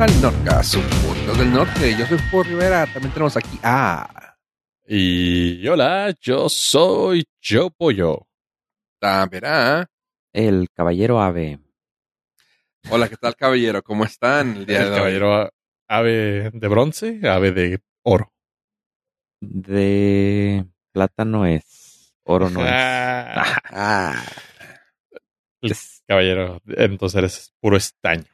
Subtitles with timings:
[0.00, 1.96] al Norcas, su podcast del norte.
[1.98, 2.86] Yo soy Por Rivera.
[2.92, 4.36] También tenemos aquí a.
[4.86, 8.26] Y hola, yo soy Joe Pollo.
[9.00, 9.88] Tamperá.
[10.32, 11.58] El caballero ave.
[12.90, 13.82] Hola, ¿qué tal, caballero?
[13.82, 14.96] ¿Cómo están el día El de hoy?
[14.98, 15.50] caballero a-
[15.88, 18.32] ave de bronce, ave de oro.
[19.40, 22.14] De plata no es.
[22.24, 22.70] Oro no es.
[22.72, 24.24] Ah, Ah.
[25.62, 25.74] el
[26.06, 28.24] caballero, entonces eres puro estaño.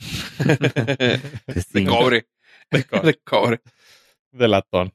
[1.72, 2.26] De cobre.
[2.70, 3.60] De, co- De cobre.
[4.32, 4.92] de latón.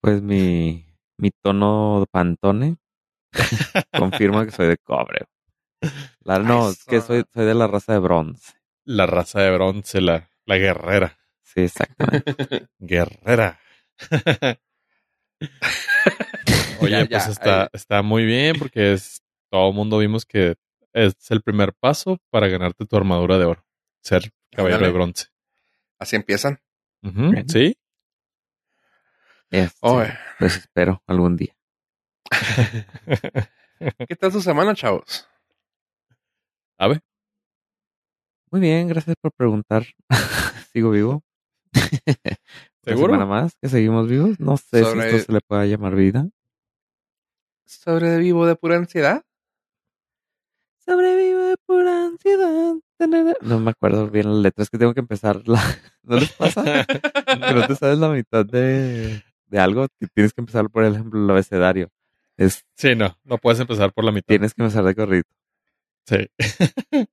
[0.00, 0.84] Pues mi,
[1.18, 2.76] mi tono Pantone
[3.96, 5.26] confirma que soy de cobre.
[6.20, 6.84] La, no, Eso.
[6.90, 8.54] que soy, soy de la raza de bronce.
[8.84, 11.18] La raza de bronce, la, la guerrera.
[11.42, 12.66] Sí, exactamente.
[12.78, 13.58] Guerrera.
[16.80, 17.68] Oye, Ya, pues ya, está, ahí.
[17.72, 20.56] está muy bien porque es todo el mundo vimos que
[20.92, 23.64] es el primer paso para ganarte tu armadura de oro.
[24.02, 25.26] Ser caballero de bronce.
[25.98, 26.60] Así empiezan.
[27.48, 27.76] ¿Sí?
[29.50, 31.56] Este, Oye, Pues espero algún día.
[34.08, 35.26] ¿qué tal su semana, chavos?
[36.78, 37.00] A ver,
[38.50, 39.86] Muy bien, gracias por preguntar.
[40.72, 41.22] Sigo vivo.
[42.06, 43.12] Una ¿seguro?
[43.14, 44.38] semana más que seguimos vivos.
[44.40, 46.28] No sé Sobre- si esto se le pueda llamar vida.
[47.66, 49.24] ¿Sobrevivo de pura ansiedad?
[50.88, 52.74] Sobrevivo de pura ansiedad.
[53.42, 55.46] No me acuerdo bien las letras que tengo que empezar.
[55.46, 55.62] La...
[56.02, 56.84] ¿No les pasa?
[56.86, 59.86] que no te sabes la mitad de, de algo.
[60.00, 61.90] Que tienes que empezar, por ejemplo, el abecedario.
[62.36, 64.28] Es, Sí, no, no puedes empezar por la mitad.
[64.28, 65.24] tienes que empezar de corrido.
[66.06, 66.26] Sí.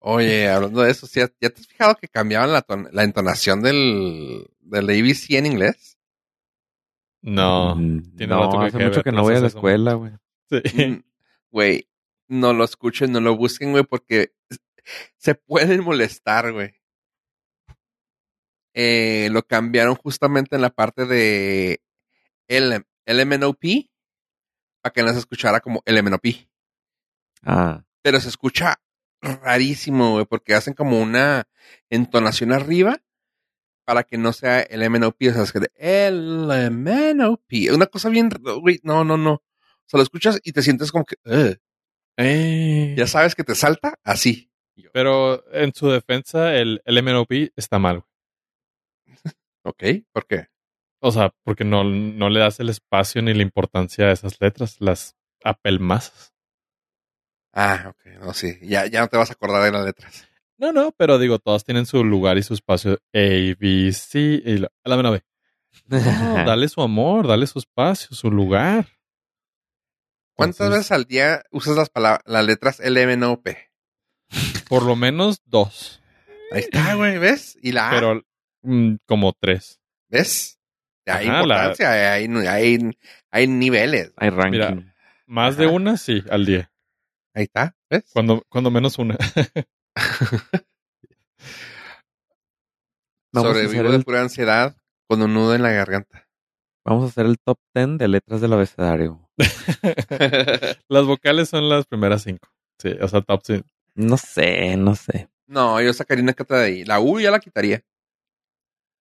[0.00, 3.62] Oye, hablando de eso, ¿sí ¿ya, te has fijado que cambiaban la, ton- la entonación
[3.62, 5.98] del, del ABC en inglés?
[7.22, 7.74] No.
[7.74, 10.12] Mm, tiene no, rato que hace mucho que no voy a la escuela, güey.
[10.50, 10.86] Sí.
[10.86, 11.02] Mm,
[11.50, 11.87] Güey,
[12.28, 14.32] no lo escuchen, no lo busquen, güey, porque
[15.16, 16.74] se pueden molestar, güey.
[18.74, 21.82] Eh, lo cambiaron justamente en la parte de
[22.46, 23.88] L LMNOP
[24.82, 26.26] para que no se escuchara como LMNOP.
[27.42, 28.80] Ah, Pero se escucha
[29.20, 31.48] rarísimo, güey, porque hacen como una
[31.90, 33.02] entonación arriba
[33.84, 37.72] para que no sea LMNOP, o sea, es que de LMNOP.
[37.72, 39.32] Una cosa bien, güey, no, no, no.
[39.32, 39.42] O
[39.86, 41.16] sea, lo escuchas y te sientes como que.
[42.18, 44.50] Eh, ya sabes que te salta así.
[44.92, 48.02] Pero en su defensa, el, el MNOP está mal.
[49.06, 49.16] güey.
[49.62, 49.84] ¿Ok?
[50.12, 50.48] ¿Por qué?
[51.00, 54.76] O sea, porque no, no le das el espacio ni la importancia a esas letras,
[54.80, 56.34] las apelmazas.
[57.52, 58.58] Ah, ok, no, sí.
[58.62, 60.28] Ya, ya no te vas a acordar de las letras.
[60.58, 62.94] No, no, pero digo, todas tienen su lugar y su espacio.
[63.14, 65.22] A, B, C y la, la B.
[65.86, 65.98] No,
[66.44, 68.97] dale su amor, dale su espacio, su lugar.
[70.38, 73.48] ¿Cuántas Entonces- veces al día usas las palabras, las letras LMNOP?
[74.68, 76.00] Por lo menos dos,
[76.52, 77.58] Ahí está, güey, ¿ves?
[77.60, 78.22] Y la A, pero
[78.62, 79.80] mm, como tres.
[80.08, 80.58] ¿ves?
[81.06, 82.78] Hay Ajá, la- importancia, hay, hay,
[83.30, 84.12] hay niveles.
[84.16, 84.50] Hay ranking.
[84.60, 84.94] Mira.
[85.26, 86.70] Más de una, sí, al día.
[87.34, 88.04] Ahí está, ¿ves?
[88.12, 89.16] Cuando, cuando menos una.
[93.34, 94.76] Sobrevivo de el- pura ansiedad
[95.08, 96.27] con un nudo en la garganta.
[96.88, 99.28] Vamos a hacer el top 10 de letras del abecedario.
[100.88, 102.48] Las vocales son las primeras cinco.
[102.78, 103.62] Sí, o sea, top sí.
[103.94, 105.28] No sé, no sé.
[105.46, 106.84] no, yo sacaría una otra de ahí.
[106.86, 107.82] La U ya la quitaría.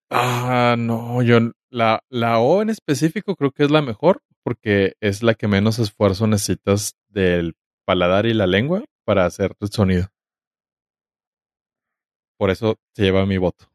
[0.09, 1.39] Ah, no, yo
[1.69, 5.79] la, la O en específico creo que es la mejor porque es la que menos
[5.79, 7.55] esfuerzo necesitas del
[7.85, 10.09] paladar y la lengua para hacer el sonido.
[12.37, 13.71] Por eso se lleva mi voto.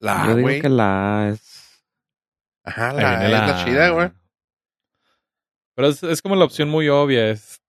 [0.00, 1.63] La Yo digo que la A es.
[2.64, 4.10] Ajá, la viene la chida, güey.
[5.76, 7.60] Pero es, es como la opción muy obvia, es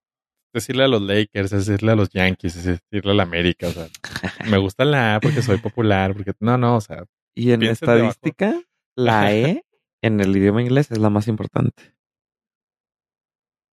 [0.54, 3.72] decirle a los Lakers, es decirle a los Yankees, es decirle a la América, o
[3.72, 3.88] sea,
[4.50, 7.04] me gusta la A porque soy popular, porque no, no, o sea,
[7.34, 7.72] Y en debajo.
[7.74, 8.60] estadística,
[8.96, 9.64] la E
[10.02, 11.94] en el idioma inglés es la más importante.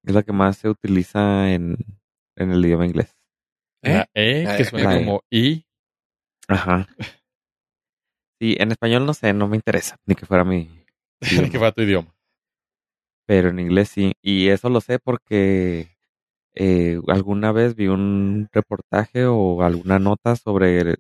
[0.06, 1.78] Es la que más se utiliza en,
[2.36, 3.16] en el idioma inglés.
[3.84, 3.94] ¿Eh?
[3.94, 5.00] la E La que suena E.
[5.00, 5.66] como I,
[6.48, 6.88] Ajá.
[8.42, 10.83] Sí, en español no sé, no me interesa, ni que fuera mi.
[11.24, 11.50] Idioma.
[11.52, 12.16] que va a tu idioma.
[13.28, 14.14] Pero en inglés sí.
[14.22, 15.88] Y eso lo sé porque
[16.56, 20.96] eh, alguna vez vi un reportaje o alguna nota sobre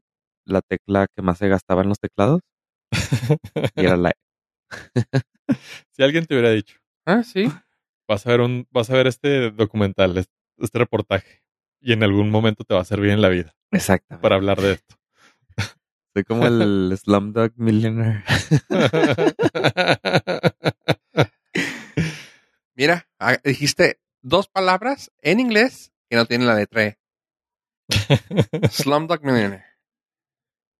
[0.45, 2.41] la tecla que más se gastaba en los teclados
[3.75, 4.13] y era la E.
[5.91, 7.49] si alguien te hubiera dicho, Ah, sí.
[8.07, 11.41] vas a ver un, vas a ver este documental, este, este reportaje,
[11.81, 14.21] y en algún momento te va a servir en la vida Exactamente.
[14.21, 14.95] para hablar de esto.
[16.13, 18.23] Soy como el Slumdog Millionaire.
[22.75, 26.97] Mira, ah, dijiste dos palabras en inglés que no tienen la letra E.
[28.69, 29.65] Slumdog Millionaire.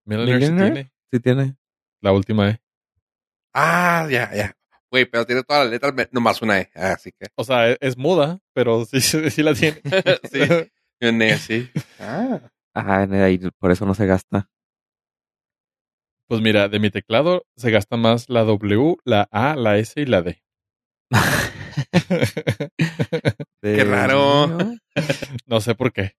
[0.06, 0.92] Millionaire sí tiene.
[1.12, 1.58] Sí tiene.
[2.02, 2.62] La última E.
[3.54, 4.56] Ah, ya, ya.
[4.92, 6.70] Güey, pero tiene todas las letras, nomás una E.
[6.76, 7.28] Así que.
[7.36, 9.82] O sea, es, es muda, pero sí, sí, la tiene.
[10.32, 10.42] sí.
[11.02, 11.72] Una E, sí.
[12.00, 12.40] Ah.
[12.76, 14.50] Ah, en ahí por eso no se gasta.
[16.34, 20.08] Pues mira, de mi teclado se gasta más la W, la A, la S y
[20.08, 20.42] la D.
[23.62, 24.48] Del raro.
[24.48, 24.80] mío-
[25.46, 26.16] no sé por qué.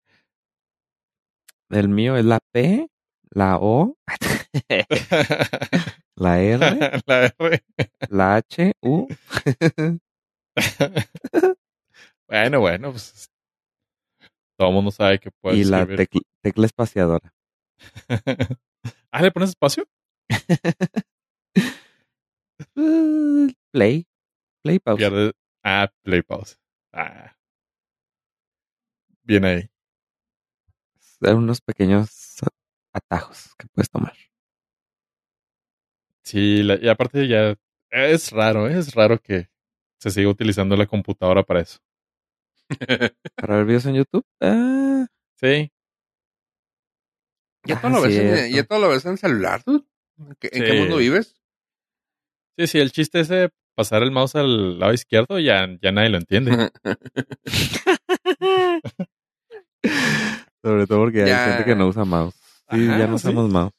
[1.68, 2.86] Del mío es la P,
[3.30, 3.96] la O,
[6.14, 7.64] la R, la R.
[8.08, 9.08] la H, U.
[12.28, 13.28] bueno, bueno, pues
[14.56, 15.84] todo el mundo sabe que puedes y la
[16.40, 17.34] tecla espaciadora.
[19.10, 19.84] ah, ¿le pones espacio?
[22.76, 24.06] Uh, Play.
[24.62, 24.98] Play pause.
[24.98, 25.32] Pierde.
[25.64, 26.56] Ah, play pause.
[26.92, 27.34] Ah.
[29.22, 29.70] Bien ahí.
[31.20, 32.38] Son unos pequeños
[32.92, 34.14] atajos que puedes tomar.
[36.22, 37.54] Sí, la- y aparte ya
[37.90, 38.78] es raro, ¿eh?
[38.78, 39.48] es raro que
[39.98, 41.78] se siga utilizando la computadora para eso.
[43.36, 44.24] Para ver videos en YouTube.
[44.40, 45.06] Ah,
[45.40, 45.70] Sí,
[47.66, 48.56] ¿Ya, Ah, todo lo ves en, cierto.
[48.56, 49.84] ¿Ya todo lo ves en celular, dude?
[50.18, 50.78] ¿En qué, en qué Sí.
[50.78, 51.34] mundo vives?
[52.58, 56.08] sí, sí, el chiste es de pasar el mouse al lado izquierdo ya, ya nadie
[56.10, 56.70] lo entiende.
[60.62, 61.44] Sobre todo porque Ya.
[61.44, 62.34] hay gente que no usa mouse.
[62.70, 63.28] Sí, Ajá, ya no sí.
[63.28, 63.72] usamos mouse.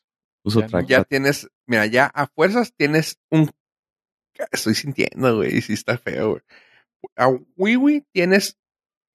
[0.44, 0.90] Uso Ya trackpad.
[0.90, 3.50] ya tienes, mira, ya a fuerzas tienes un.
[4.52, 6.42] Estoy sintiendo, güey, sí está feo, güey.
[7.16, 8.58] A Wiwi tienes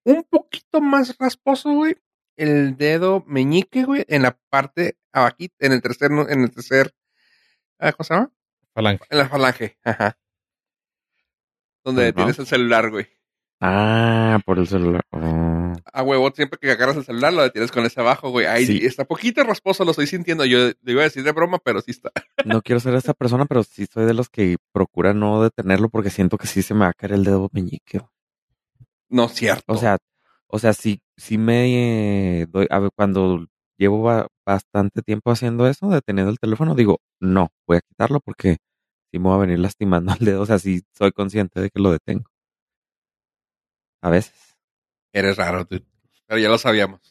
[0.03, 1.95] un poquito más rasposo, güey.
[2.37, 6.93] El dedo meñique, güey, en la parte abajita, en el tercer, en el tercer,
[7.91, 8.31] ¿cómo se llama?
[8.73, 9.03] Falange.
[9.09, 10.17] En la falange, ajá.
[11.83, 13.07] Donde ¿El tienes el celular, güey.
[13.59, 15.03] Ah, por el celular.
[15.11, 15.73] Oh.
[15.93, 18.45] A huevo, siempre que agarras el celular lo detienes con ese abajo, güey.
[18.47, 18.85] Ahí Sí.
[18.85, 20.45] está poquito rasposo, lo estoy sintiendo.
[20.45, 22.11] Yo le iba a decir de broma, pero sí está.
[22.45, 26.09] No quiero ser esa persona, pero sí soy de los que procura no detenerlo porque
[26.09, 28.01] siento que sí se me va a caer el dedo meñique.
[29.09, 29.73] No cierto.
[29.73, 29.97] O sea,
[30.47, 33.45] o sea, sí, sí me eh, doy, a ver, cuando
[33.81, 38.57] llevo ba- bastante tiempo haciendo eso, deteniendo el teléfono, digo, no, voy a quitarlo porque
[39.11, 40.41] sí me va a venir lastimando el dedo.
[40.41, 42.29] O sea, sí soy consciente de que lo detengo.
[44.01, 44.57] A veces.
[45.13, 45.85] eres raro, dude.
[46.27, 47.01] Pero ya lo sabíamos.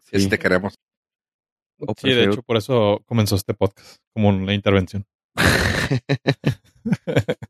[0.00, 0.20] Sí.
[0.20, 0.74] Si te queremos.
[1.78, 5.06] O Sí, de hecho, por eso comenzó este podcast, como una intervención.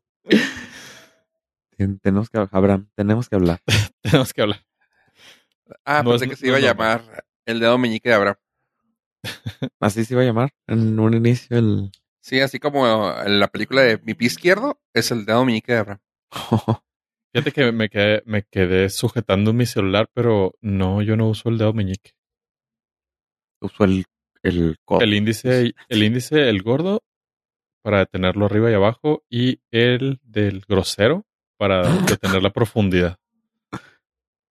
[1.77, 3.59] Ten- tenemos que, Abraham, tenemos que hablar.
[4.01, 4.65] Tenemos que hablar.
[5.83, 8.37] Ah, No pensé es- que se no iba a llamar el dedo meñique de Abraham.
[9.79, 11.91] Así se iba a llamar en un inicio el...
[12.21, 12.87] Sí, así como
[13.21, 15.99] en la película de Mi pie izquierdo es el dedo meñique de Abraham.
[17.33, 21.57] Fíjate que me quedé, me quedé sujetando mi celular, pero no, yo no uso el
[21.57, 22.11] dedo meñique.
[23.61, 24.05] Uso el,
[24.41, 24.77] el.
[25.01, 27.03] El índice, el índice, el gordo,
[27.83, 31.25] para detenerlo arriba y abajo, y el del grosero
[31.57, 33.17] para detener la profundidad.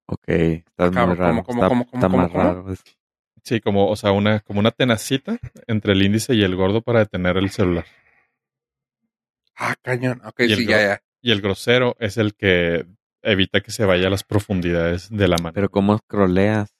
[0.06, 1.42] Ok, está muy raro.
[1.42, 2.42] ¿cómo, cómo, está cómo, cómo, está cómo, más cómo?
[2.44, 2.74] raro.
[3.44, 7.00] Sí, como, o sea, una, como una tenacita entre el índice y el gordo para
[7.00, 7.84] detener el celular.
[9.54, 10.22] Ah, cañón.
[10.24, 11.02] Ok, Y sí, ya, ya.
[11.20, 12.86] Y el grosero es el que
[13.22, 15.52] evita que se vaya a las profundidades de la mano.
[15.54, 16.74] Pero ¿cómo scrolleas?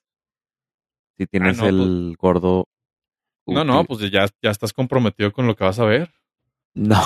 [1.19, 2.67] Si tienes no, el gordo...
[3.47, 6.11] no, no, pues ya, ya estás comprometido con lo que vas a ver.
[6.77, 7.01] No,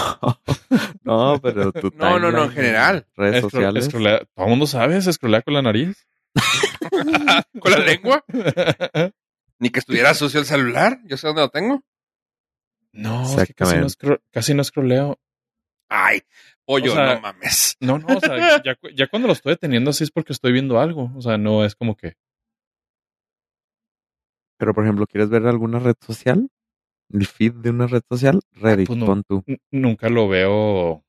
[1.03, 3.07] no, pero tu No, no, no, en general.
[3.15, 3.89] Redes sociales.
[3.91, 6.07] todo el mundo sabe, se scrollea con la nariz.
[7.61, 8.25] ¿Con la lengua?
[9.59, 11.01] Ni que estuviera sucio el celular.
[11.05, 11.83] Yo sé dónde lo tengo.
[12.93, 13.87] no, es que casi no,
[14.31, 15.19] casi no scrolleo.
[15.91, 16.21] Ay,
[16.65, 17.77] pollo, O sea, no mames.
[17.81, 20.79] No, no, o sea, ya, ya cuando lo estoy deteniendo así es porque estoy viendo
[20.81, 21.11] algo.
[21.17, 22.15] O sea, no es como que.
[24.59, 26.49] Pero, por ejemplo, ¿quieres ver alguna red social?
[27.11, 29.07] El feed de una red social, Reddit, pues no.
[29.07, 29.45] pon tú.
[29.71, 31.05] Nunca lo veo.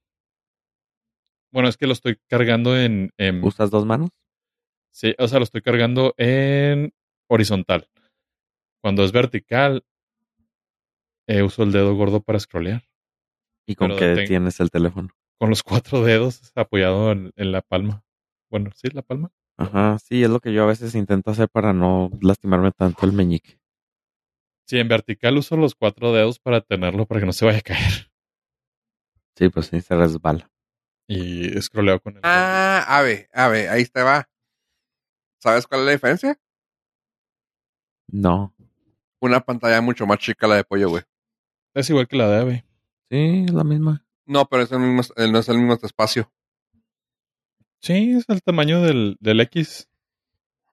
[1.51, 3.11] Bueno, es que lo estoy cargando en.
[3.17, 4.09] en- ¿Usas dos manos?
[4.91, 6.93] sí, o sea, lo estoy cargando en
[7.27, 7.87] horizontal.
[8.81, 9.83] Cuando es vertical,
[11.27, 12.83] eh, uso el dedo gordo para scrollear.
[13.67, 15.09] ¿Y con Pero qué tienes el teléfono?
[15.37, 18.03] Con los cuatro dedos apoyado en, en la palma.
[18.49, 19.31] Bueno, sí, la palma.
[19.57, 23.11] Ajá, sí, es lo que yo a veces intento hacer para no lastimarme tanto el
[23.11, 23.59] meñique.
[24.65, 27.63] Sí, en vertical uso los cuatro dedos para tenerlo para que no se vaya a
[27.63, 28.09] caer.
[29.35, 30.49] Sí, pues sí, se resbala.
[31.07, 32.21] Y scrolleo con el.
[32.23, 34.29] Ah, ave, ave, ahí te va.
[35.39, 36.39] ¿Sabes cuál es la diferencia?
[38.11, 38.53] No.
[39.21, 41.03] Una pantalla mucho más chica la de pollo, güey.
[41.73, 42.65] Es igual que la de Ave.
[43.09, 44.05] Sí, es la misma.
[44.25, 46.31] No, pero es el mismo, no es el mismo espacio.
[47.81, 49.87] Sí, es el tamaño del, del X.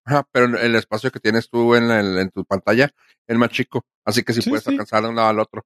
[0.05, 2.91] Ajá, pero el espacio que tienes tú en, el- en tu pantalla
[3.27, 3.85] es más chico.
[4.05, 4.71] Así que sí, Sí, puedes sí.
[4.71, 5.65] alcanzar de un lado al otro.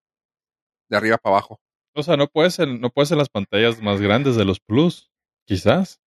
[0.89, 1.61] De arriba para abajo.
[1.95, 5.11] O sea, no puedes en, no puedes en las pantallas más grandes de los Plus,
[5.47, 6.01] quizás.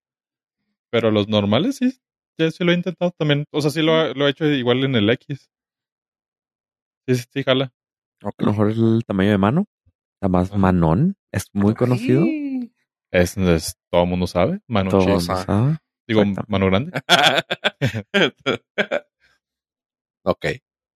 [0.89, 1.99] Pero los normales sí,
[2.37, 3.45] ya sí lo he intentado también.
[3.51, 5.49] O sea, sí lo, he- lo he hecho igual en el X.
[7.07, 7.73] Sí, sí, sí, jala.
[8.23, 9.65] A lo mejor el tamaño de mano.
[10.21, 10.57] La más Ajá.
[10.57, 11.17] manón.
[11.31, 12.23] Es muy conocido.
[13.11, 14.61] Es, es- todo el mundo sabe.
[14.67, 15.77] Mano Todo mundo sabe.
[16.07, 16.91] Digo, mano grande.
[20.25, 20.45] ok.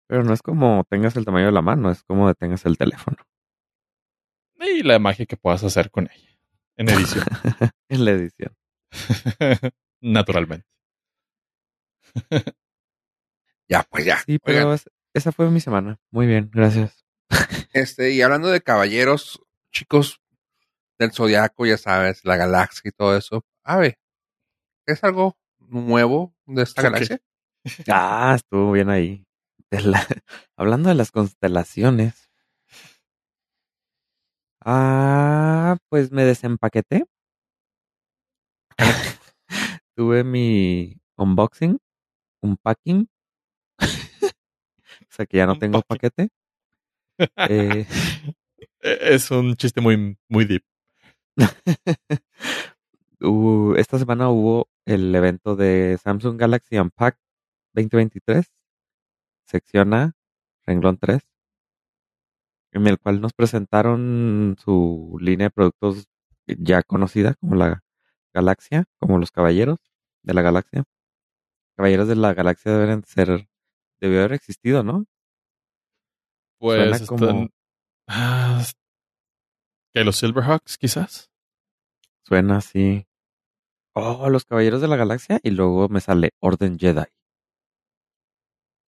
[0.10, 3.18] Pero no es como tengas el tamaño de la mano, es como tengas el teléfono.
[4.60, 6.38] Y la magia que puedas hacer con ella.
[6.78, 7.26] En edición.
[7.90, 8.56] en la edición.
[10.02, 10.68] Naturalmente.
[13.70, 14.18] Ya, pues ya.
[14.20, 16.00] Sí, pero es- esa fue mi semana.
[16.12, 17.06] Muy bien, gracias.
[17.74, 20.22] este, y hablando de caballeros, chicos
[21.00, 23.46] del zodiaco, ya sabes, la galaxia y todo eso.
[23.64, 23.98] A ver,
[24.86, 27.20] ¿es algo nuevo de esta galaxia?
[27.90, 29.26] Ah, estuvo bien ahí.
[29.70, 30.08] De la-
[30.58, 32.30] Hablando de las constelaciones.
[34.64, 37.06] Ah, pues me desempaqueté.
[39.96, 41.78] Tuve mi unboxing,
[42.44, 43.08] un packing.
[43.10, 43.17] o
[45.18, 46.30] sea que ya no tengo paquete.
[47.50, 47.86] Eh,
[48.82, 50.64] E- es un chiste muy, muy deep.
[53.78, 57.20] esta semana hubo el evento de Samsung Galaxy Unpacked
[57.74, 58.52] 2023,
[59.46, 60.14] sección A,
[60.66, 61.22] renglón 3,
[62.72, 66.08] en el cual nos presentaron su línea de productos
[66.48, 67.84] ya conocida como la
[68.34, 69.80] Galaxia, como los caballeros
[70.24, 70.84] de la galaxia.
[71.76, 73.47] Caballeros de la galaxia deben ser,
[74.02, 75.06] debió haber existido, ¿no?
[76.60, 77.18] Pues Suena están...
[77.18, 77.50] como-
[78.08, 78.64] Ah,
[79.94, 81.30] que los Silverhawks, quizás.
[82.26, 83.06] Suena así.
[83.94, 87.04] Oh, los caballeros de la galaxia y luego me sale Orden Jedi.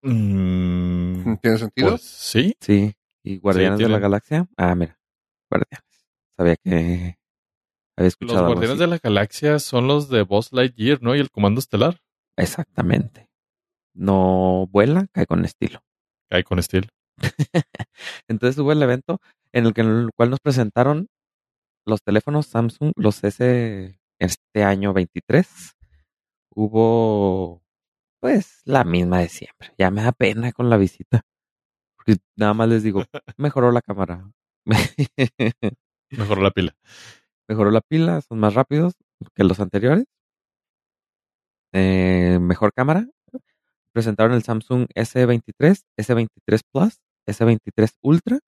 [0.04, 1.89] Mm, ¿Tiene sentido?
[1.92, 2.56] pues sí.
[2.62, 4.48] Sí, y Guardianes de la Galaxia.
[4.58, 4.98] Ah, mira,
[5.50, 5.84] Guardianes.
[6.38, 7.18] Sabía que había
[7.98, 8.80] Los escuchado algo Guardianes así.
[8.80, 11.16] de la Galaxia son los de Boss Lightyear, ¿no?
[11.16, 12.00] Y el Comando Estelar.
[12.38, 13.29] Exactamente.
[14.00, 15.84] No vuela, cae con estilo.
[16.29, 16.88] Cae con estilo.
[18.29, 19.20] Entonces hubo el evento
[19.51, 21.10] en el, que, en el cual nos presentaron
[21.86, 25.75] los teléfonos Samsung, los S este año 23.
[26.56, 27.62] Hubo,
[28.22, 29.74] pues, la misma de siempre.
[29.77, 31.24] Ya me da pena con la visita.
[31.98, 33.03] Porque nada más les digo,
[33.38, 34.32] mejoró la cámara.
[36.12, 36.75] Mejoró la pila.
[37.50, 38.94] mejoró la pila, son más rápidos
[39.36, 40.06] que los anteriores.
[41.74, 43.06] Eh, mejor cámara.
[43.93, 48.39] Presentaron el Samsung S23, S23 Plus, S23 Ultra.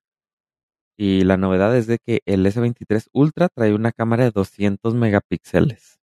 [0.96, 5.98] Y la novedad es de que el S23 Ultra trae una cámara de 200 megapíxeles.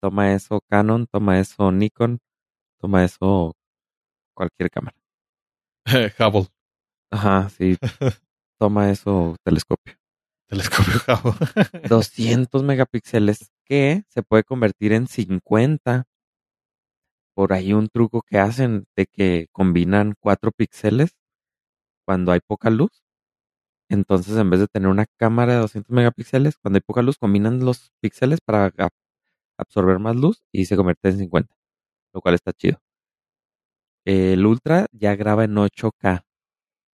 [0.00, 2.20] Toma eso Canon, toma eso Nikon,
[2.80, 3.54] toma eso
[4.34, 4.96] cualquier cámara.
[6.18, 6.48] Hubble.
[7.12, 7.76] Ajá, sí,
[8.58, 9.94] toma eso telescopio.
[10.48, 11.88] Telescopio Hubble.
[11.88, 16.06] 200 megapíxeles que se puede convertir en 50.
[17.36, 21.12] Por ahí un truco que hacen de que combinan 4 píxeles
[22.06, 22.90] cuando hay poca luz.
[23.90, 27.60] Entonces, en vez de tener una cámara de 200 megapíxeles, cuando hay poca luz, combinan
[27.64, 28.72] los píxeles para
[29.58, 31.54] absorber más luz y se convierte en 50,
[32.14, 32.80] lo cual está chido.
[34.04, 36.26] El Ultra ya graba en 8K,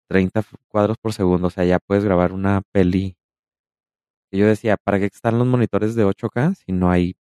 [0.07, 3.17] 30 f- cuadros por segundo, o sea, ya puedes grabar una peli.
[4.31, 7.15] Y yo decía, ¿para qué están los monitores de 8K si no hay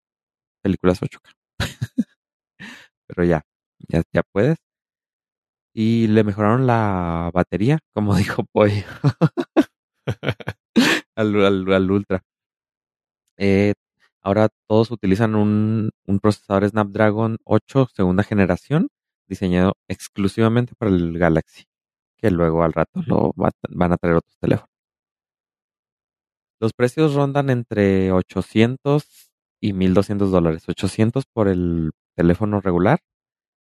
[0.63, 1.31] películas 8K?
[3.15, 3.41] Pero ya,
[3.89, 4.57] ya, ya puedes.
[5.75, 8.83] Y le mejoraron la batería, como dijo Pollo,
[11.15, 12.23] al, al- al Ultra.
[13.37, 13.73] Eh,
[14.21, 18.89] ahora todos utilizan un, un procesador Snapdragon 8 segunda generación,
[19.27, 21.65] diseñado exclusivamente para el Galaxy,
[22.17, 24.69] que luego al rato lo va- van a traer otros teléfonos.
[26.59, 30.63] Los precios rondan entre 800 y 1200 dólares.
[30.67, 32.99] 800 por el teléfono regular,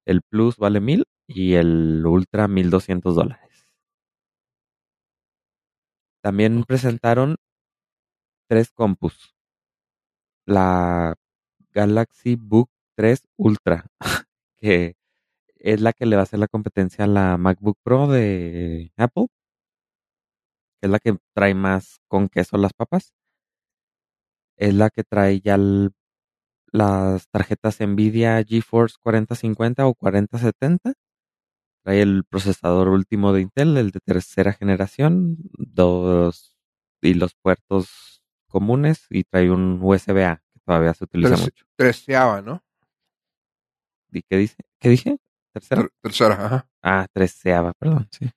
[0.06, 3.66] el Plus vale 1000 y el Ultra 1200 dólares.
[6.21, 7.37] También presentaron
[8.49, 9.35] tres compus.
[10.47, 11.14] La
[11.73, 13.87] Galaxy Book 3 Ultra,
[14.59, 14.97] que
[15.56, 19.28] es la que le va a hacer la competencia a la MacBook Pro de Apple,
[20.80, 23.14] que es la que trae más con queso las papas.
[24.56, 25.92] Es la que trae ya el-
[26.72, 30.94] las tarjetas Nvidia GeForce 4050 o 4070.
[31.84, 36.56] Trae el procesador último de Intel, el de tercera generación, dos
[37.00, 41.64] y los puertos comunes y trae un USB-A que todavía se utiliza Trece- mucho.
[41.76, 42.62] Treceava, ¿no?
[44.12, 44.56] ¿Y qué dice?
[44.80, 45.18] ¿Qué dije?
[45.52, 45.82] ¿Tercera?
[45.82, 46.68] Ter- tercera, ajá.
[46.82, 48.30] Ah, treceava, perdón, sí.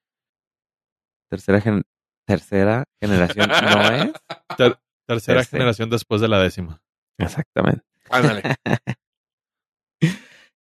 [1.29, 1.83] Tercera, gen-
[2.25, 4.13] tercera generación, ¿no es?
[4.57, 5.43] Ter- tercera Tercera.
[5.45, 6.81] generación después de la décima.
[7.19, 7.83] Exactamente.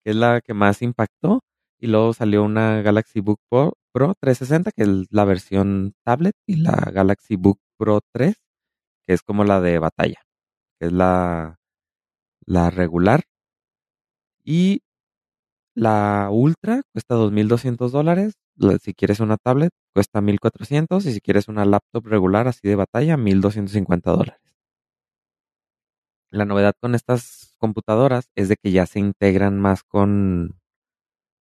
[0.03, 1.41] Que es la que más impactó.
[1.79, 6.57] Y luego salió una Galaxy Book Pro, Pro 360, que es la versión tablet, y
[6.57, 8.35] la Galaxy Book Pro 3,
[9.07, 10.21] que es como la de batalla,
[10.79, 11.57] que es la,
[12.45, 13.23] la regular.
[14.45, 14.81] Y
[15.75, 18.35] la Ultra cuesta 2.200 dólares.
[18.57, 21.05] La- Si quieres una tablet, cuesta 1.400.
[21.07, 24.42] Y si quieres una laptop regular así de batalla, 1.250 dólares.
[26.33, 30.59] La novedad con estas computadoras es de que ya se integran más con,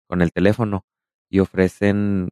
[0.07, 0.86] con el teléfono
[1.29, 2.29] y ofrecen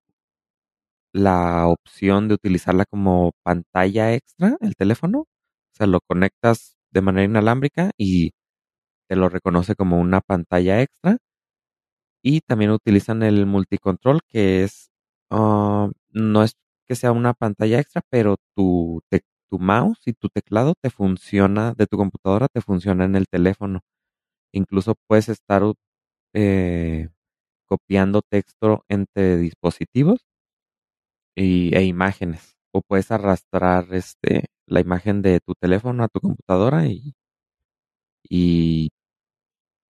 [1.13, 5.21] la opción de utilizarla como pantalla extra, el teléfono.
[5.21, 5.27] O
[5.75, 8.31] sea, lo conectas de manera inalámbrica y
[9.09, 11.17] te lo reconoce como una pantalla extra.
[12.23, 14.91] Y también utilizan el multicontrol, que es,
[15.31, 16.53] ah, no es
[16.87, 21.73] que sea una pantalla extra, pero tu, te- tu mouse y tu teclado te funciona,
[21.73, 23.81] de tu computadora te funciona en el teléfono.
[24.53, 25.75] Incluso puedes estar u-
[26.33, 27.09] eh,
[27.67, 30.21] copiando texto entre dispositivos
[31.35, 32.57] y, e imágenes.
[32.71, 37.13] O puedes arrastrar este, la imagen de tu teléfono a tu computadora y,
[38.29, 38.89] y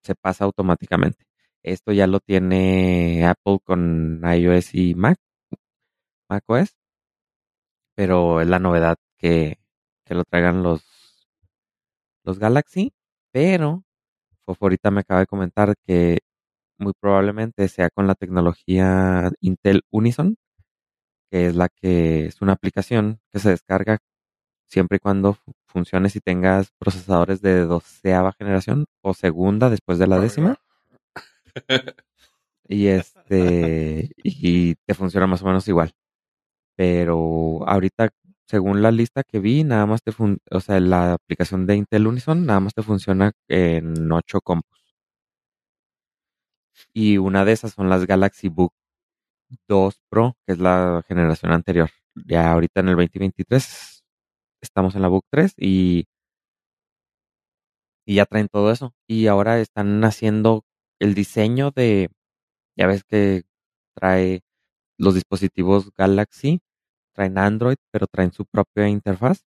[0.03, 1.25] se pasa automáticamente.
[1.63, 5.17] Esto ya lo tiene Apple con iOS y Mac,
[6.29, 6.75] macOS,
[7.95, 9.59] pero es la novedad que,
[10.05, 10.83] que lo traigan los,
[12.23, 12.93] los Galaxy.
[13.31, 13.83] Pero
[14.45, 16.19] Fofo ahorita me acaba de comentar que
[16.79, 20.37] muy probablemente sea con la tecnología Intel Unison,
[21.31, 23.99] que es la que es una aplicación que se descarga
[24.69, 30.07] siempre y cuando fu- funcione si tengas procesadores de doceava generación o segunda después de
[30.07, 30.57] la décima.
[32.67, 35.91] Y este, y te funciona más o menos igual.
[36.75, 38.09] Pero ahorita,
[38.49, 42.07] según la lista que vi, nada más te fun o sea, la aplicación de Intel
[42.07, 44.79] Unison nada más te funciona en 8 compus.
[46.93, 48.73] Y una de esas son las Galaxy Book
[49.67, 51.89] 2 Pro, que es la generación anterior.
[52.15, 54.03] Ya ahorita en el 2023
[54.61, 56.07] estamos en la Book 3 y,
[58.05, 58.93] y ya traen todo eso.
[59.07, 60.65] Y ahora están haciendo
[60.99, 62.09] el diseño de,
[62.77, 63.43] ya ves que
[63.95, 64.41] trae
[64.97, 66.61] los dispositivos Galaxy,
[67.19, 69.43] traen Android, pero traen su propia interfaz.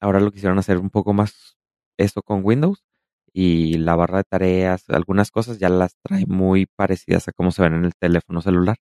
[0.00, 1.56] Ahora lo quisieron hacer un poco más
[1.98, 2.84] eso con Windows
[3.32, 7.62] y la barra de tareas, algunas cosas ya las trae muy parecidas a cómo se
[7.62, 8.76] ven en el teléfono celular.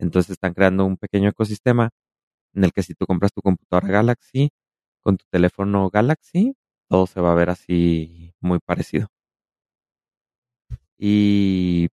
[0.00, 1.90] Entonces están creando un pequeño ecosistema
[2.54, 4.50] en el que si tú compras tu computadora Galaxy
[5.02, 6.54] con tu teléfono Galaxy,
[6.90, 9.08] todo se va a ver así muy parecido.
[10.98, 11.88] Y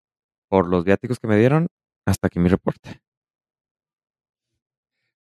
[0.51, 1.69] por los viáticos que me dieron,
[2.07, 3.03] hasta aquí mi reporte.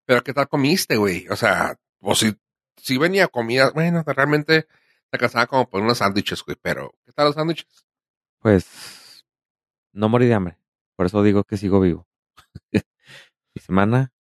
[0.06, 1.28] Pero ¿qué tal comiste, güey?
[1.30, 2.36] O sea, o si,
[2.78, 4.68] si venía comida, bueno, realmente
[5.10, 7.86] te casaba como por unos sándwiches, güey, pero ¿qué tal los sándwiches?
[8.40, 9.26] Pues
[9.94, 10.58] no morí de hambre.
[10.96, 12.08] Por eso digo que sigo vivo.
[13.56, 14.12] Mi semana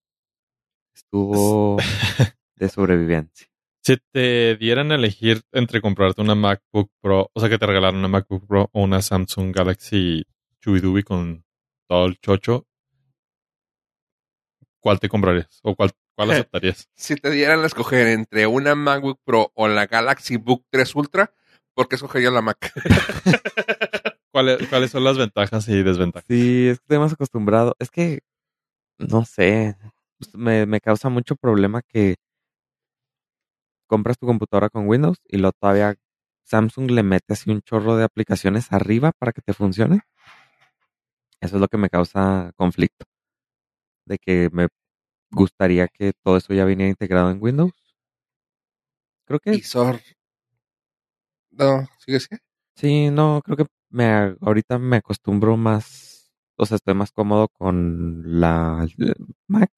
[0.96, 1.78] estuvo
[2.56, 3.48] de sobrevivencia.
[3.82, 7.98] Si te dieran a elegir entre comprarte una MacBook Pro, o sea, que te regalaran
[7.98, 10.26] una MacBook Pro o una Samsung Galaxy
[10.62, 11.44] Chubidubi con
[11.90, 12.66] todo el chocho,
[14.84, 15.60] ¿cuál te comprarías?
[15.64, 16.90] ¿O cuál, cuál aceptarías?
[16.96, 21.34] Si te dieran a escoger entre una MacBook Pro o la Galaxy Book 3 Ultra,
[21.74, 22.72] ¿por qué escogerías la Mac?
[24.32, 26.28] ¿Cuáles, ¿Cuáles son las ventajas y desventajas?
[26.28, 27.76] Sí, es que estoy más acostumbrado.
[27.80, 28.20] Es que,
[28.98, 29.78] no sé,
[30.18, 32.16] pues, me, me causa mucho problema que
[33.88, 35.96] compras tu computadora con Windows y luego todavía
[36.46, 40.02] Samsung le mete así un chorro de aplicaciones arriba para que te funcione.
[41.40, 43.06] Eso es lo que me causa conflicto.
[44.06, 44.68] De que me
[45.32, 47.74] gustaría que todo eso ya viniera integrado en Windows.
[49.26, 50.00] Creo que Y Sor...
[51.52, 52.40] No, sigue, sigue.
[52.76, 58.40] Sí, no, creo que me ahorita me acostumbro más, o sea, estoy más cómodo con
[58.40, 58.88] la
[59.48, 59.72] Mac,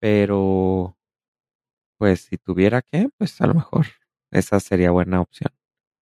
[0.00, 0.96] pero
[1.98, 3.86] pues si tuviera que, pues a lo mejor
[4.30, 5.52] esa sería buena opción.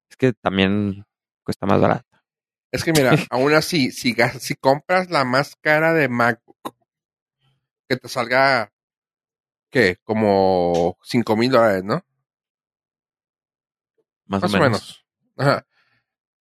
[0.10, 1.06] Es que también
[1.44, 2.08] cuesta más barato.
[2.72, 6.76] Es que mira, aún así, si, si compras la más cara de MacBook,
[7.88, 8.72] que te salga,
[9.70, 9.98] ¿qué?
[10.04, 12.06] Como 5 mil dólares, ¿no?
[14.26, 15.06] Más, Más o menos.
[15.38, 15.66] Ajá.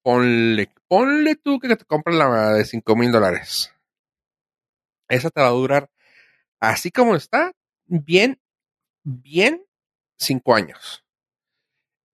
[0.02, 3.72] Ponle, ponle tú que te compras la de 5 mil dólares.
[5.08, 5.90] Esa te va a durar,
[6.58, 7.52] así como está,
[7.86, 8.40] bien,
[9.02, 9.64] bien,
[10.18, 11.04] 5 años.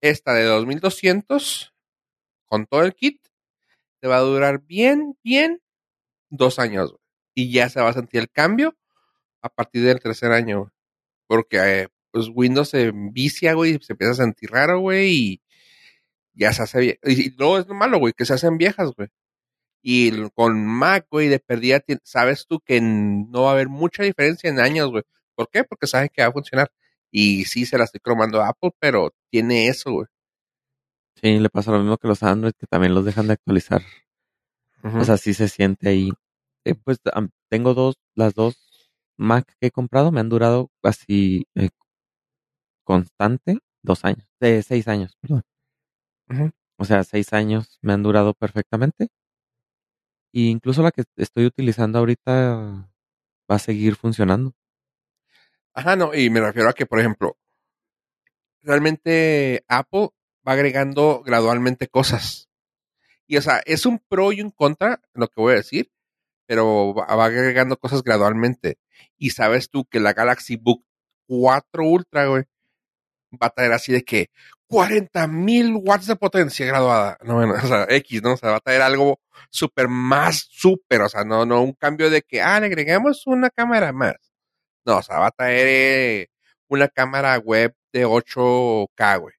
[0.01, 1.75] Esta de 2200,
[2.47, 3.21] con todo el kit,
[4.01, 5.63] te va a durar bien, bien,
[6.29, 6.95] dos años.
[7.35, 8.78] Y ya se va a sentir el cambio
[9.49, 10.73] a partir del tercer año.
[11.27, 15.43] Porque eh, pues Windows se vicia, güey, se empieza a sentir raro, güey, y
[16.33, 18.93] ya se hace vie- Y, y luego es lo malo, güey, que se hacen viejas,
[18.97, 19.09] güey.
[19.83, 24.51] Y con Mac, güey, de perdida, sabes tú que no va a haber mucha diferencia
[24.51, 25.03] en años, güey.
[25.35, 25.65] ¿Por qué?
[25.65, 26.71] Porque saben que va a funcionar.
[27.11, 30.07] Y sí, se la estoy cromando a Apple, pero tiene eso, güey.
[31.21, 33.83] Sí, le pasa lo mismo que los Android, que también los dejan de actualizar.
[34.83, 34.99] Ujú.
[34.99, 36.11] O sea, sí se siente ahí.
[36.65, 36.99] Eh, pues
[37.49, 38.68] tengo dos, las dos
[39.19, 41.71] Mac que he comprado me han durado así eh,
[42.85, 45.43] constante dos años, de seis años, perdón.
[46.79, 49.09] O sea, seis años me han durado perfectamente.
[50.33, 52.89] Y incluso la que estoy utilizando ahorita
[53.51, 54.55] va a seguir funcionando.
[55.75, 57.37] Ajá, no, y me refiero a que, por ejemplo,
[58.63, 60.11] realmente Apple
[60.47, 62.49] va agregando gradualmente cosas.
[63.27, 65.91] Y, o sea, es un pro y un contra lo que voy a decir,
[66.49, 68.79] pero va agregando cosas gradualmente.
[69.19, 70.83] Y sabes tú que la Galaxy Book
[71.27, 72.45] 4 Ultra, güey,
[73.35, 74.31] va a traer así de que
[74.67, 77.19] 40 mil watts de potencia graduada.
[77.23, 78.33] No, bueno, o sea, X, ¿no?
[78.33, 82.09] O sea, va a traer algo súper más súper, o sea, no, no un cambio
[82.09, 84.17] de que, ah, le agregamos una cámara más.
[84.87, 86.31] No, o sea, va a traer eh,
[86.69, 89.35] una cámara web de 8K, güey.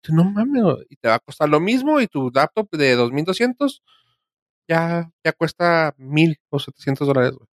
[0.00, 3.82] Tú no mames, y te va a costar lo mismo y tu laptop de 2200
[4.70, 7.48] ya, ya cuesta 1000 o 700 dólares, güey,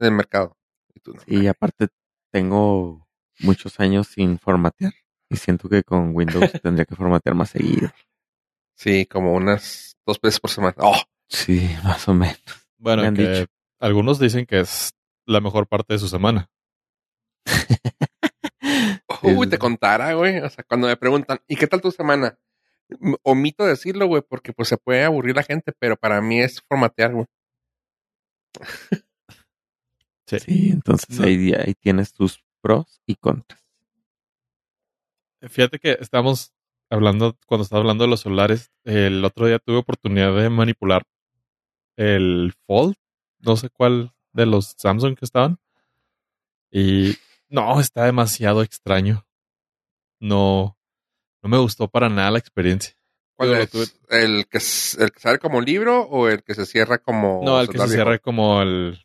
[0.00, 0.56] en el mercado.
[0.94, 1.88] Y tú no Y aparte
[2.30, 3.06] tengo
[3.40, 4.92] muchos años sin formatear.
[5.30, 7.90] Y siento que con Windows tendría que formatear más seguido.
[8.76, 10.74] Sí, como unas dos veces por semana.
[10.78, 12.38] Oh, Sí, más o menos.
[12.78, 13.46] Bueno, Me han que dicho.
[13.80, 14.90] algunos dicen que es
[15.26, 16.50] la mejor parte de su semana.
[19.22, 20.38] uy, te contara, güey.
[20.40, 22.38] O sea, cuando me preguntan, ¿y qué tal tu semana?
[23.22, 27.12] Omito decirlo, güey, porque pues se puede aburrir la gente, pero para mí es formatear,
[27.12, 27.26] güey.
[30.26, 30.38] Sí.
[30.40, 31.26] Sí, entonces No.
[31.26, 33.62] ahí, ahí tienes tus pros y contras.
[35.40, 36.52] Fíjate que estamos
[36.90, 41.04] hablando, cuando estaba hablando de los celulares, el otro día tuve oportunidad de manipular
[41.96, 42.96] el Fold,
[43.38, 45.58] no sé cuál de los Samsung que estaban.
[46.70, 47.16] Y
[47.48, 49.24] no, está demasiado extraño.
[50.20, 50.76] No,
[51.46, 52.94] no me gustó para nada la experiencia.
[53.36, 53.72] ¿Cuál es?
[54.08, 54.58] ¿El que,
[55.04, 57.42] ¿El que sale como libro o el que se cierra como...
[57.44, 58.98] No, el que se cierra como el,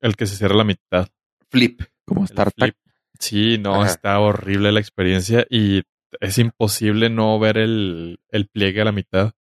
[0.00, 1.08] el que se cierra la mitad.
[1.50, 1.82] Flip.
[2.06, 2.76] Como flip.
[3.18, 3.90] Sí, no, Ajá.
[3.92, 5.82] está horrible la experiencia y
[6.20, 9.32] es imposible no ver el, el pliegue a la mitad.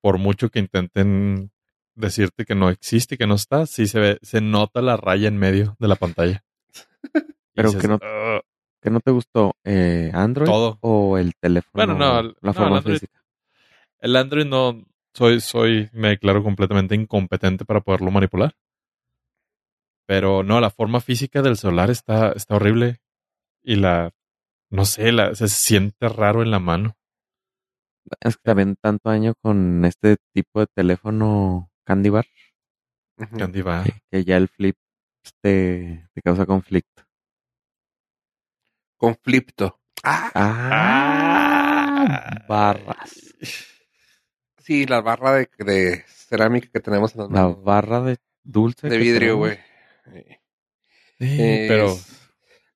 [0.00, 1.50] Por mucho que intenten
[1.94, 5.36] decirte que no existe, que no está, sí se ve, se nota la raya en
[5.36, 6.42] medio de la pantalla.
[7.54, 8.39] Pero dices, que no- "Ugh".
[8.82, 9.54] ¿Qué no te gustó?
[9.64, 10.78] Eh, ¿Android Todo.
[10.80, 11.72] o el teléfono?
[11.74, 13.22] Bueno, no, la no, forma el Android- física.
[13.98, 18.54] el Android no soy, soy, me declaro completamente incompetente para poderlo manipular.
[20.06, 23.00] Pero no, la forma física del celular está, está horrible.
[23.62, 24.10] Y la,
[24.70, 26.96] no sé, la, se siente raro en la mano.
[28.20, 32.26] Es que también tanto año con este tipo de teléfono Candy Bar.
[33.36, 33.84] Candy va.
[33.84, 34.76] que, que ya el flip
[35.42, 37.02] te, te causa conflicto.
[39.00, 39.80] Con Flipto.
[40.02, 43.34] Ah, Ah, barras.
[44.58, 47.64] sí, la barra de, de cerámica que tenemos en La manos.
[47.64, 48.90] barra de dulce.
[48.90, 49.58] De vidrio, güey.
[51.18, 51.96] Sí, pero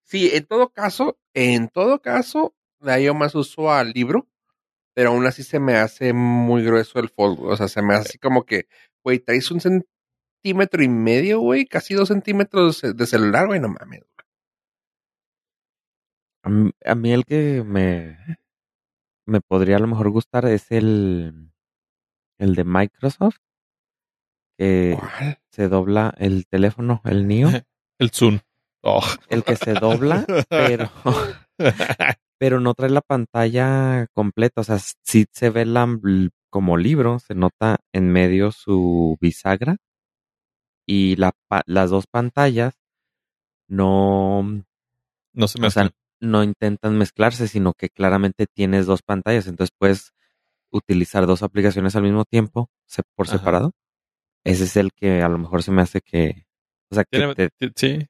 [0.02, 2.54] Sí, en todo caso, en todo caso,
[3.02, 4.26] yo más uso al libro,
[4.94, 7.38] pero aún así se me hace muy grueso el fold.
[7.40, 8.66] O sea, se me hace así como que,
[9.02, 14.00] güey, traes un centímetro y medio, güey, casi dos centímetros de celular, güey, no mames.
[16.44, 18.18] A mí, a mí el que me,
[19.26, 21.50] me podría a lo mejor gustar es el,
[22.38, 23.38] el de Microsoft,
[24.58, 25.38] que ¿Cuál?
[25.50, 27.48] se dobla el teléfono, el Neo,
[27.98, 28.40] el Zoom.
[28.82, 29.02] Oh.
[29.30, 30.90] el que se dobla, pero,
[32.38, 34.60] pero no trae la pantalla completa.
[34.60, 35.88] O sea, sí se ve la,
[36.50, 39.78] como libro, se nota en medio su bisagra
[40.86, 41.32] y la,
[41.64, 42.74] las dos pantallas
[43.66, 44.62] no,
[45.32, 45.94] no se me o sea, hace.
[46.20, 50.12] No intentan mezclarse, sino que claramente tienes dos pantallas, entonces puedes
[50.72, 52.68] utilizar dos aplicaciones al mismo tiempo,
[53.14, 53.38] por Ajá.
[53.38, 53.72] separado.
[54.44, 56.46] Ese es el que a lo mejor se me hace que,
[56.90, 58.06] o sea, que te, ti- sí,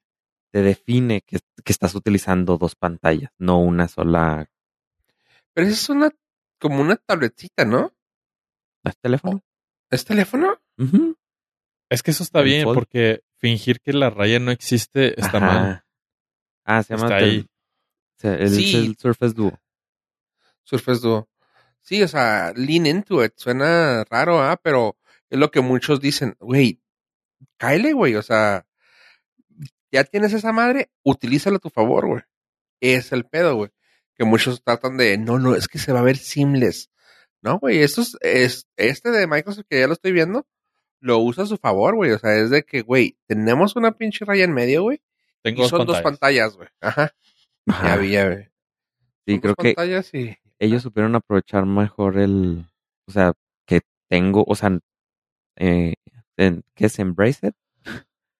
[0.53, 4.47] te define que, que estás utilizando dos pantallas, no una sola
[5.53, 6.11] Pero esa es una,
[6.61, 7.93] como una tabletita, ¿no?
[8.85, 9.43] ¿Es teléfono.
[9.91, 10.59] ¿Es teléfono?
[11.91, 15.47] Es que eso está bien porque fingir que la raya no existe está Ajá.
[15.47, 15.85] mal.
[16.65, 17.47] Ah, se llama Está tel- ahí.
[18.25, 18.75] El, Sí.
[18.77, 19.59] el Surface Duo.
[20.65, 21.29] Surface Duo.
[21.81, 23.33] Sí, o sea, lean into it.
[23.37, 24.59] Suena raro, ¿ah?
[24.63, 24.97] Pero
[25.31, 26.81] Es lo que muchos dicen, güey,
[27.57, 28.67] cáele, güey, o sea,
[29.91, 32.23] ya tienes esa madre, utilízala a tu favor, güey.
[32.81, 33.71] Es el pedo, güey.
[34.15, 36.91] Que muchos tratan de, no, no, es que se va a ver seamless.
[37.43, 40.47] No, güey, esto es, es, este de Microsoft que ya lo estoy viendo,
[41.01, 42.13] lo usa a su favor, güey.
[42.13, 45.03] O sea, es de que, güey, tenemos una pinche raya en medio, güey.
[45.43, 46.69] Tengo Y dos son dos pantallas, güey.
[46.81, 47.13] Ajá.
[47.67, 47.97] Ya Ajá.
[47.97, 48.37] vi, ya vi.
[49.27, 49.75] Sí, Son creo que
[50.13, 50.37] y...
[50.59, 52.67] ellos supieron aprovechar mejor el,
[53.07, 53.33] o sea,
[53.67, 54.79] que tengo, o sea,
[55.57, 55.95] eh,
[56.37, 57.55] en- ¿qué es Embrace It?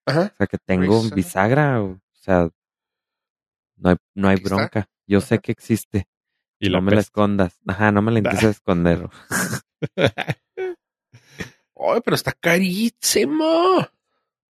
[0.05, 0.31] Ajá.
[0.33, 2.49] O sea, que tengo Embrace bisagra, o sea,
[3.77, 4.55] no hay, no hay está.
[4.55, 4.89] bronca.
[5.07, 6.07] Yo sé que existe.
[6.57, 7.09] Y la no me la pesta.
[7.09, 7.59] escondas.
[7.67, 9.09] Ajá, no me la intentes esconder.
[9.97, 13.85] Ay, pero está carísimo.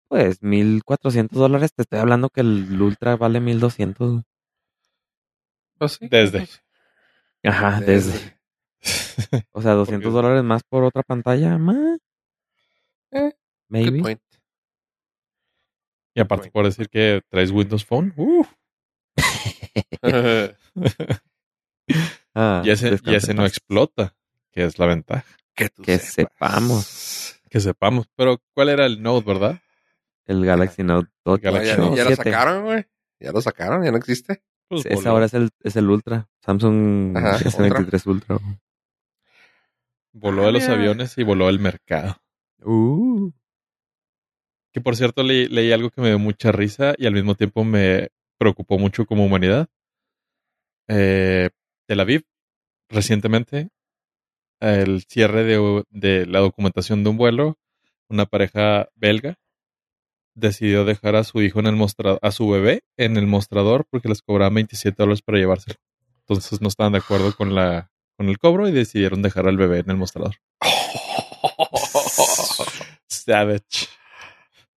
[0.09, 1.73] Pues, 1400 dólares.
[1.73, 4.25] Te estoy hablando que el Ultra vale 1200.
[5.83, 6.09] Pues sí.
[6.09, 6.39] Desde.
[6.39, 6.63] pues,
[7.45, 8.39] Ajá, desde.
[9.53, 11.59] O sea, 200 Porque- dólares más por otra pantalla.
[11.59, 11.99] Más.
[13.11, 13.33] Eh, Good
[13.69, 14.01] Maybe.
[14.01, 14.21] point.
[16.15, 18.13] y aparte por decir que traes Windows Phone.
[18.17, 18.49] uf.
[22.35, 24.17] Ah, y, ese, y descansa ese no explota,
[24.53, 25.25] que es la ventaja.
[25.55, 26.33] que tú Que sepas.
[26.33, 27.41] sepamos.
[27.51, 28.07] Que sepamos.
[28.17, 29.61] Pero, ¿cuál era el Note, verdad?
[30.25, 31.43] El Galaxy Note 8.
[31.45, 32.25] No, Galaxy ya, Note ya lo 7.
[32.25, 32.87] sacaron, güey.
[33.21, 34.43] Ya lo sacaron, ya no existe.
[34.73, 35.11] Pues Ese voló.
[35.11, 36.29] ahora es el, es el Ultra.
[36.41, 38.39] Samsung Ajá, S23 Ultra.
[40.15, 42.17] Voló de los Ah, aviones y voló el mercado.
[42.65, 43.31] Uh.
[44.73, 47.65] Que por cierto leí, leí algo que me dio mucha risa y al mismo tiempo
[47.65, 48.09] me
[48.39, 49.69] preocupó mucho como humanidad.
[50.89, 51.51] Eh,
[51.87, 52.23] Tel Aviv,
[52.89, 53.69] recientemente,
[54.61, 57.59] el cierre de, de la documentación de un vuelo,
[58.09, 59.37] una pareja belga
[60.35, 64.09] decidió dejar a su hijo en el mostrador, a su bebé en el mostrador porque
[64.09, 65.77] les cobraban 27 dólares para llevárselo.
[66.21, 69.81] Entonces no estaban de acuerdo con la con el cobro y decidieron dejar al bebé
[69.81, 70.37] en el mostrador.
[73.09, 73.89] Savage.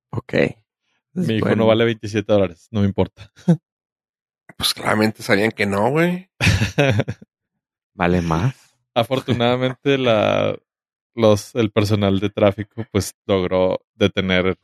[0.10, 0.34] Ok.
[1.14, 3.32] Mi hijo Bueno, no vale 27 dólares, no me importa.
[4.58, 6.30] Pues claramente sabían que no, güey.
[7.94, 8.56] Vale más.
[8.94, 10.58] Afortunadamente la
[11.14, 14.58] los el personal de tráfico pues logró detener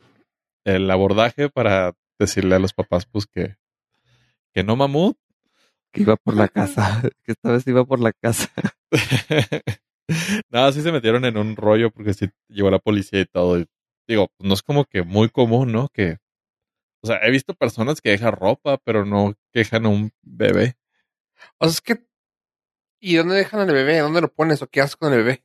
[0.65, 3.55] el abordaje para decirle a los papás pues que
[4.53, 5.17] que no mamut.
[5.91, 7.01] Que iba por la casa.
[7.23, 8.51] Que esta vez iba por la casa.
[10.49, 13.59] Nada, sí se metieron en un rollo porque sí llegó la policía y todo.
[13.59, 13.67] Y
[14.07, 15.89] digo, pues, no es como que muy común, ¿no?
[15.89, 16.17] Que
[17.03, 20.77] o sea, he visto personas que dejan ropa, pero no quejan a un bebé.
[21.57, 22.05] O sea, es que.
[22.99, 23.97] ¿Y dónde dejan al bebé?
[23.99, 25.43] ¿Dónde lo pones o qué haces con el bebé?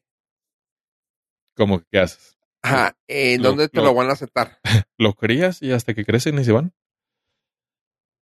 [1.57, 2.36] Como que ¿qué haces?
[2.63, 2.97] Ajá.
[3.09, 4.59] ¿En dónde te lo- lo van a aceptar?
[4.99, 6.73] lo crías y hasta que crecen y se van.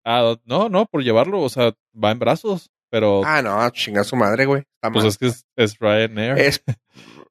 [0.06, 4.16] Ah, no, no, por llevarlo, o sea, va en brazos, pero Ah, no, chinga su
[4.16, 4.62] madre, güey.
[4.76, 5.10] Está pues mal.
[5.10, 6.38] es que es, es Ryanair.
[6.38, 6.64] Es.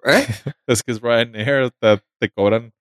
[0.05, 0.27] ¿Eh?
[0.67, 2.73] Es que es Ryanair, te, te cobran,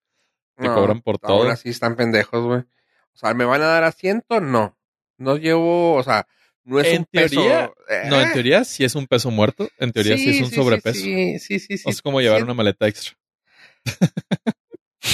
[0.58, 1.44] te No, cobran por todo.
[1.44, 2.60] Aún así están pendejos, güey.
[2.60, 4.42] O sea, ¿me van a dar asiento?
[4.42, 4.78] No.
[5.18, 6.28] No llevo, o sea,
[6.66, 7.36] no es En un peso.
[7.36, 10.50] teoría, eh, No, en teoría sí es un peso muerto, en teoría sí, es un
[10.50, 11.00] sí, sobrepeso.
[11.00, 11.78] Sí, sí, sí.
[11.78, 12.44] sí, es como llevar sí.
[12.44, 13.16] una maleta extra.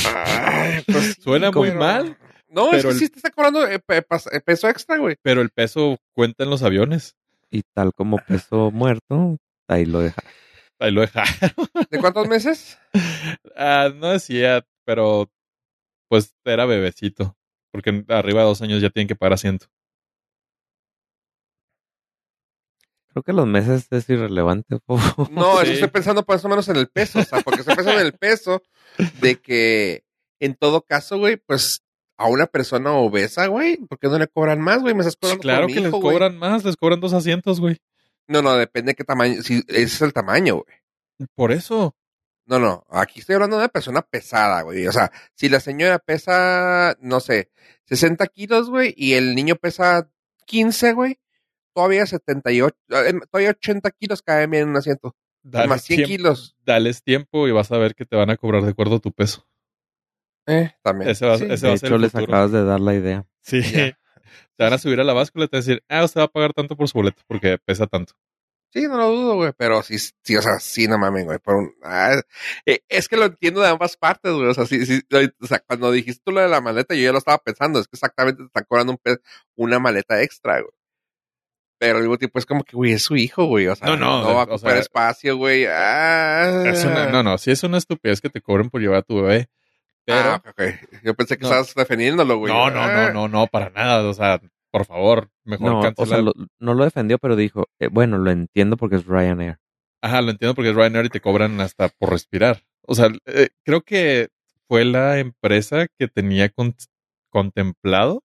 [0.05, 2.17] Ay, pues sí, Suena muy pero- mal,
[2.49, 3.97] No, es pero que el- sí te está cobrando eh, pe-
[4.31, 5.15] eh, peso extra, güey.
[5.21, 7.15] pero el peso cuenta en los aviones.
[7.49, 10.21] Y tal como peso muerto, ahí lo deja.
[10.79, 11.23] Ahí lo deja.
[11.89, 12.77] ¿De cuántos meses?
[13.55, 15.29] Ah, no decía, pero
[16.09, 17.35] pues era bebecito.
[17.71, 19.67] Porque arriba de dos años ya tienen que pagar asiento.
[23.11, 24.79] Creo que los meses es irrelevante.
[25.31, 27.99] No, eso estoy pensando más o menos en el peso, o sea, porque estoy pensando
[27.99, 28.61] en el peso
[29.21, 30.03] de que
[30.39, 31.83] en todo caso, güey, pues
[32.17, 34.93] a una persona obesa, güey, ¿por qué no le cobran más, güey?
[34.93, 36.01] Me estás cobrando claro que les güey.
[36.01, 37.77] cobran más, les cobran dos asientos, güey.
[38.27, 41.27] No, no, depende de qué tamaño, si ese es el tamaño, güey.
[41.35, 41.95] Por eso.
[42.45, 44.87] No, no, aquí estoy hablando de una persona pesada, güey.
[44.87, 47.51] O sea, si la señora pesa, no sé,
[47.85, 50.09] 60 kilos, güey, y el niño pesa
[50.45, 51.19] 15, güey,
[51.73, 55.15] todavía 78, eh, todavía 80 kilos cae en un asiento.
[55.43, 56.55] Dales más 100 tiempo, kilos.
[56.65, 59.11] dales tiempo y vas a ver que te van a cobrar de acuerdo a tu
[59.11, 59.47] peso.
[60.47, 61.09] Eh, también.
[61.11, 61.45] Ese va- Sí.
[61.49, 62.31] ese De va a ser hecho, el les futuro.
[62.33, 63.25] acabas de dar la idea.
[63.41, 63.61] Sí.
[63.61, 63.97] Ya.
[64.57, 66.25] Te van a subir a la báscula y te van a decir, ah, usted va
[66.25, 68.13] a pagar tanto por su boleto porque pesa tanto.
[68.73, 71.55] Sí, no lo dudo, güey, pero sí, sí, o sea, sí, no mames, güey, por
[71.55, 72.21] un, ah,
[72.65, 75.01] eh, es que lo entiendo de ambas partes, güey, o sea, sí, sí,
[75.41, 77.87] o sea, cuando dijiste tú lo de la maleta, yo ya lo estaba pensando, es
[77.87, 79.17] que exactamente te están cobrando un pe-
[79.57, 80.71] una maleta extra, güey.
[81.81, 83.97] Pero al mismo tiempo es como que, güey, es su hijo, güey, o sea, No,
[83.97, 86.63] no, no va a o ocupar sea, espacio, güey, ah.
[86.67, 89.15] Es una- no, no, sí es una estupidez que te cobren por llevar a tu
[89.15, 89.49] bebé.
[90.05, 90.61] Pero, Ah, ok, ok.
[91.03, 91.47] Yo pensé que No.
[91.47, 92.53] estabas defendiéndolo, güey.
[92.53, 93.09] no, no, Ah.
[93.11, 94.07] no, no, no, para nada.
[94.07, 94.39] O sea,
[94.69, 96.07] por favor, mejor No, o cancela.
[96.07, 99.57] sea, lo- no lo defendió, pero dijo, eh, bueno, lo entiendo porque es Ryanair.
[100.03, 102.61] Ajá, lo entiendo porque es Ryanair y te cobran hasta por respirar.
[102.83, 104.29] O sea, eh, creo que
[104.67, 106.75] fue la empresa que tenía con-
[107.31, 108.23] contemplado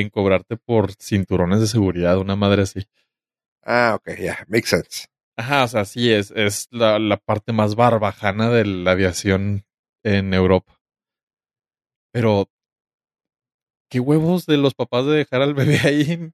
[0.00, 2.86] en cobrarte por cinturones de seguridad, una madre así.
[3.62, 5.06] Ah, ok, ya, makes sense.
[5.36, 9.64] Ajá, o sea, sí es, es la, la parte más barbajana de la aviación
[10.02, 10.80] en Europa.
[12.12, 12.50] Pero,
[13.88, 16.32] ¿qué huevos de los papás de dejar al bebé ahí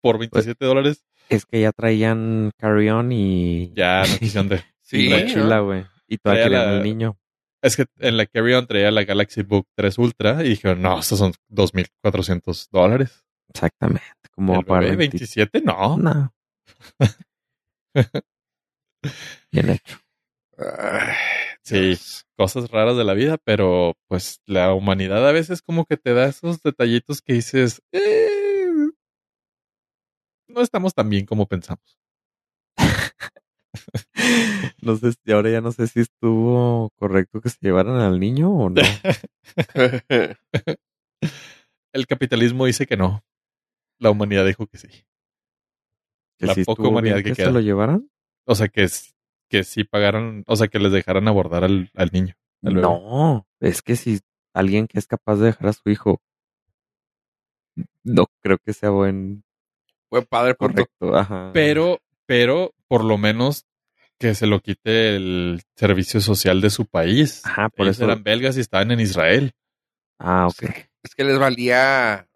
[0.00, 1.04] por 27 dólares?
[1.28, 4.64] Es que ya traían carry-on y, Ya no quisieron de.
[4.80, 5.86] Sí, mochila, güey.
[6.08, 7.19] Y todavía querían el niño.
[7.62, 11.18] Es que en la Carry-On traía la Galaxy Book 3 Ultra y dijeron, no, estos
[11.18, 13.24] son 2.400 dólares.
[13.48, 14.04] Exactamente.
[14.32, 15.60] Como ¿El para bebé 20 27?
[15.62, 15.98] No.
[15.98, 16.32] No.
[19.52, 19.98] Bien hecho.
[21.62, 21.98] Sí.
[22.36, 26.26] Cosas raras de la vida, pero pues la humanidad a veces como que te da
[26.26, 28.88] esos detallitos que dices, "Eh,
[30.48, 31.98] no estamos tan bien como pensamos.
[34.82, 38.50] No sé, si- ahora ya no sé si estuvo correcto que se llevaran al niño
[38.50, 38.80] o no.
[41.92, 43.22] El capitalismo dice que no.
[43.98, 44.88] La humanidad dijo que sí.
[46.38, 47.46] Que La sí poca humanidad que que queda.
[47.48, 48.08] se lo llevaran.
[48.46, 48.86] O sea, que,
[49.50, 52.34] que sí pagaron, o sea, que les dejaran abordar al, al niño.
[52.62, 52.74] al.
[52.80, 54.20] No, es que si
[54.54, 56.22] alguien que es capaz de dejar a su hijo,
[58.04, 59.44] no creo que sea buen
[60.10, 61.14] Buen padre, correcto.
[61.14, 61.50] Ajá.
[61.54, 63.64] Pero, pero, por lo menos
[64.20, 67.40] que se lo quite el servicio social de su país.
[67.44, 68.04] Ajá, por Ellos eso.
[68.04, 69.52] eran belgas y estaban en Israel,
[70.22, 70.64] Ah, ok.
[71.02, 72.28] Es que les valía,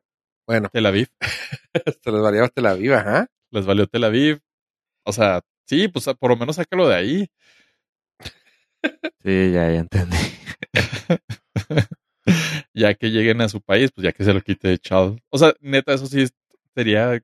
[0.47, 1.09] bueno, Tel Aviv.
[2.03, 3.27] se les valía hasta la viva, ¿ah?
[3.51, 4.41] Les valió Tel Aviv.
[5.05, 7.27] O sea, sí, pues por lo menos sácalo de ahí.
[9.23, 10.17] Sí, ya, ya entendí.
[12.75, 15.21] ya que lleguen a su país, pues ya que se lo quite Child.
[15.29, 16.27] O sea, neta, eso sí
[16.75, 17.21] sería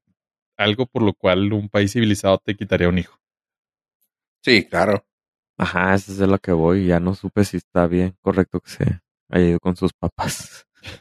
[0.59, 3.20] algo por lo cual un país civilizado te quitaría un hijo.
[4.43, 5.05] Sí, claro.
[5.59, 6.87] Ajá, eso es de lo que voy.
[6.87, 10.67] Ya no supe si está bien correcto que se haya ido con sus papás.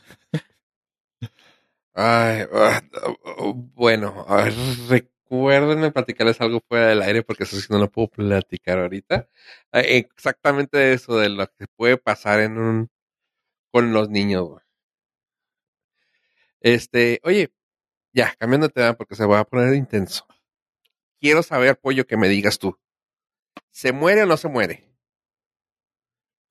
[1.93, 2.81] Ay, ah,
[3.25, 4.53] ah, bueno, a ver,
[4.89, 9.27] recuérdenme platicarles algo fuera del aire porque eso sí no lo puedo platicar ahorita.
[9.73, 12.89] Eh, Exactamente eso de lo que puede pasar en un
[13.71, 14.47] con los niños.
[14.49, 14.61] güey.
[16.61, 17.51] Este, oye,
[18.13, 20.25] ya, cambiando de tema porque se va a poner intenso.
[21.21, 22.77] Quiero saber, pollo, que me digas tú.
[23.71, 24.83] ¿Se muere o no se muere?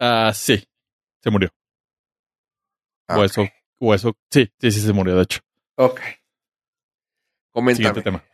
[0.01, 0.63] Ah, sí,
[1.23, 1.51] se murió.
[3.09, 3.25] Ah, O ok.
[3.27, 3.49] eso,
[3.81, 5.41] o eso, sí, sí, sí, se murió, de hecho.
[5.77, 6.01] Ok.
[7.53, 7.77] Coméntame.
[7.77, 8.25] Siguiente tema.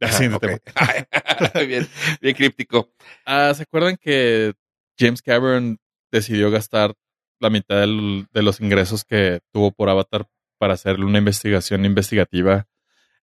[0.00, 0.58] Ajá, Siguiente tema.
[1.66, 1.88] bien,
[2.20, 2.92] bien críptico.
[3.24, 4.54] Ah, ¿se acuerdan que
[4.98, 5.78] James Cameron
[6.10, 6.94] decidió gastar
[7.38, 10.26] la mitad del- de los ingresos que tuvo por Avatar
[10.58, 12.66] para hacer una investigación investigativa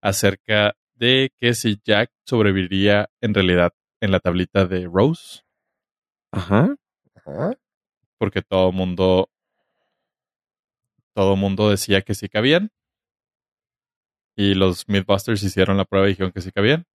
[0.01, 3.75] acerca de que si Jack sobreviviría en realidad
[4.07, 5.43] en la tablita de Rose?
[6.33, 6.75] Ajá.
[7.15, 7.59] Ajá.
[8.19, 9.29] Porque todo mundo
[11.15, 12.71] todo mundo decía que sí cabían.
[14.37, 16.87] Y los Mythbusters hicieron la prueba y dijeron que sí cabían.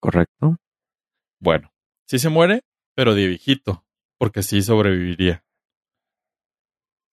[0.00, 0.56] Correcto.
[1.38, 1.72] Bueno,
[2.06, 2.62] sí se muere,
[2.96, 3.84] pero de viejito,
[4.18, 5.44] porque sí sobreviviría.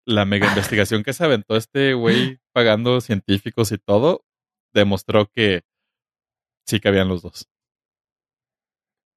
[0.06, 4.24] La mega investigación que se aventó este güey pagando científicos y todo,
[4.72, 5.62] demostró que
[6.64, 7.48] sí cabían los dos.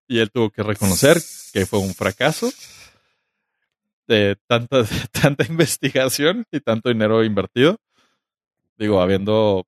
[0.08, 1.18] Y él tuvo que reconocer
[1.52, 2.50] que fue un fracaso
[4.08, 7.78] de tanta, de tanta investigación y tanto dinero invertido.
[8.78, 9.68] Digo, habiendo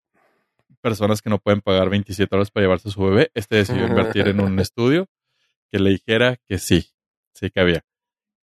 [0.81, 4.27] personas que no pueden pagar 27 horas para llevarse a su bebé, este decidió invertir
[4.27, 5.07] en un estudio
[5.71, 6.89] que le dijera que sí,
[7.33, 7.83] sí cabía.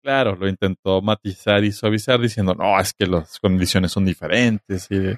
[0.03, 5.17] Claro, lo intentó matizar y suavizar diciendo, no, es que las condiciones son diferentes y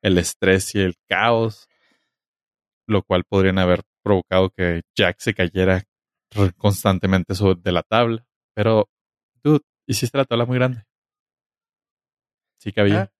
[0.00, 1.68] el estrés y el caos,
[2.86, 5.82] lo cual podrían haber provocado que Jack se cayera
[6.56, 8.26] constantemente sobre- de la tabla.
[8.54, 8.88] Pero,
[9.42, 10.84] dude, hiciste la tabla muy grande.
[12.58, 13.02] Sí cabía.
[13.02, 13.12] Ah.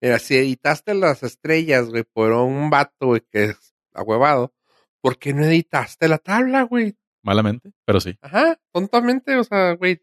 [0.00, 4.54] Mira, si editaste las estrellas, güey, por un vato, güey, que es ahuevado,
[5.00, 6.96] ¿por qué no editaste la tabla, güey?
[7.22, 8.16] Malamente, pero sí.
[8.22, 10.00] Ajá, tontamente, o sea, güey,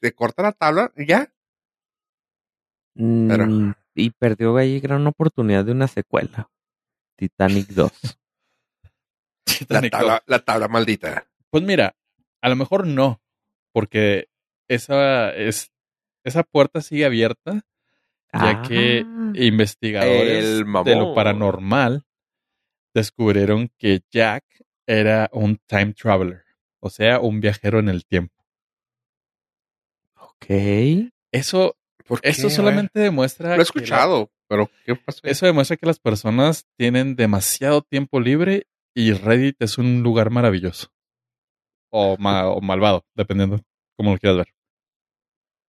[0.00, 1.32] te corta la tabla y ya.
[2.94, 6.50] Pero- Mm, y perdió ahí gran oportunidad de una secuela.
[7.16, 7.90] Titanic 2.
[9.68, 11.26] La tabla, la tabla maldita.
[11.50, 11.94] Pues mira,
[12.40, 13.20] a lo mejor no,
[13.72, 14.28] porque
[14.68, 15.70] esa es
[16.24, 17.62] esa puerta sigue abierta,
[18.32, 20.84] ya que Ah, investigadores El mamón.
[20.84, 22.04] de lo paranormal
[22.94, 24.44] descubrieron que Jack
[24.86, 26.44] era un time traveler,
[26.80, 28.34] o sea, un viajero en el tiempo.
[30.16, 30.46] ok.
[31.32, 31.76] Eso,
[32.06, 35.20] ¿Por qué, eso solamente demuestra Lo he que escuchado, pero ¿qué pasó?
[35.24, 40.88] eso demuestra que las personas tienen demasiado tiempo libre y Reddit es un lugar maravilloso.
[41.94, 43.60] o, ma- o malvado, dependiendo
[43.96, 44.46] cómo lo quieras ver.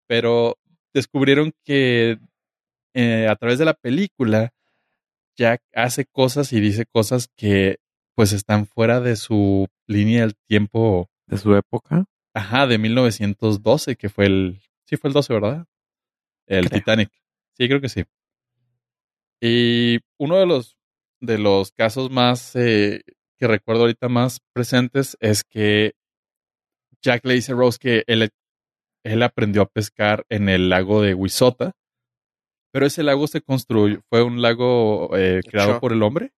[0.08, 0.58] Pero
[0.94, 2.20] descubrieron que
[2.94, 4.52] eh, a través de la película,
[5.38, 7.78] Jack hace cosas y dice cosas que
[8.16, 12.06] pues están fuera de su línea del tiempo, De su época.
[12.36, 15.66] ajá, de 1912, que fue el, sí fue el 12, ¿verdad?
[16.46, 16.80] El Creo.
[16.82, 17.10] Titanic.
[17.58, 18.04] Sí, creo que sí.
[19.42, 20.78] Y uno de los,
[21.22, 23.04] de los casos más eh,
[23.38, 25.94] que recuerdo ahorita más presentes es que
[27.02, 28.30] Jack le dice a Rose que él,
[29.04, 31.74] él aprendió a pescar en el lago de Wisota,
[32.72, 36.34] pero ese lago se construyó, fue un lago eh, creado por el hombre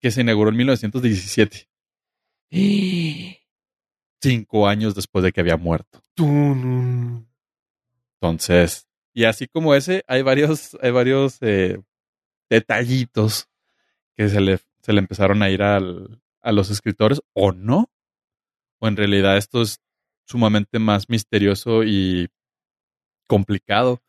[0.00, 1.68] que se inauguró en 1917,
[4.22, 6.02] cinco años después de que había muerto.
[8.20, 11.80] Entonces, y así como ese, hay varios, hay varios eh,
[12.54, 13.48] detallitos
[14.16, 17.90] que se le, se le empezaron a ir al- a los escritores, o no,
[18.80, 19.80] o en realidad esto es
[20.26, 22.28] sumamente más misterioso y
[23.26, 24.02] complicado,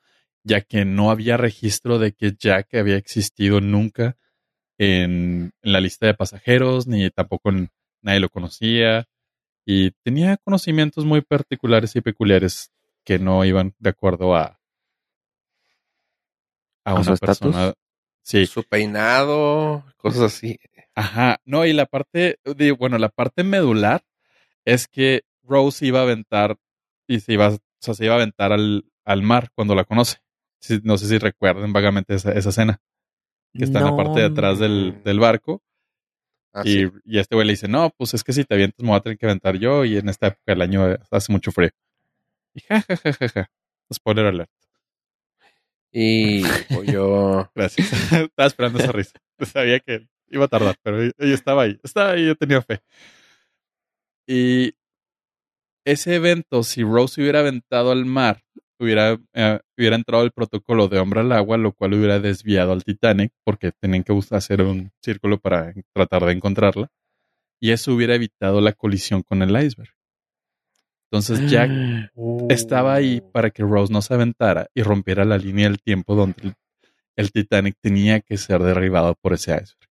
[0.43, 4.17] ya que no había registro de que Jack había existido nunca
[4.77, 7.69] en, en la lista de pasajeros, ni tampoco en-
[8.01, 9.07] nadie lo conocía,
[9.65, 12.71] y tenía conocimientos muy particulares y peculiares
[13.03, 14.59] que no iban de acuerdo a,
[16.85, 17.15] a ¿A una
[17.51, 17.73] persona.
[18.25, 20.57] Sí, Su peinado, cosas así.
[20.95, 24.03] Ajá, no, y la parte, de- bueno, la parte medular
[24.65, 26.57] es que Rose iba a aventar
[27.07, 30.17] y se iba, o sea, se iba a aventar al, al mar cuando la conoce.
[30.83, 32.81] No sé si recuerdan vagamente esa, esa escena,
[33.53, 35.61] que está en la parte de atrás del, del barco
[36.51, 36.87] Ah, y, sí.
[37.03, 39.01] y este güey le dice, no, pues es que si te avientas me voy a
[39.01, 41.69] tener que aventar yo y en esta época del año hace mucho frío.
[42.55, 43.51] Y ja, ja, ja, ja, ja.
[43.93, 44.49] Spoiler alert.
[45.97, 46.41] Y
[46.93, 47.49] yo.
[47.55, 47.89] Gracias.
[48.11, 49.13] estaba esperando esa risa.
[49.39, 51.79] Sabía que iba a tardar, pero estaba ahí.
[51.83, 52.81] Estaba ahí, yo tenía fe.
[54.27, 54.73] Y
[55.85, 58.43] ese evento, si Rose hubiera aventado al mar,
[58.77, 62.83] hubiera, eh, hubiera entrado el protocolo de hombre al agua, lo cual hubiera desviado al
[62.83, 66.89] Titanic, porque tenían que hacer un círculo para tratar de encontrarla.
[67.61, 69.93] Y eso hubiera evitado la colisión con el iceberg.
[71.11, 71.71] Entonces Jack
[72.49, 76.41] estaba ahí para que Rose no se aventara y rompiera la línea del tiempo donde
[76.41, 76.55] el,
[77.15, 79.89] el Titanic tenía que ser derribado por ese iceberg.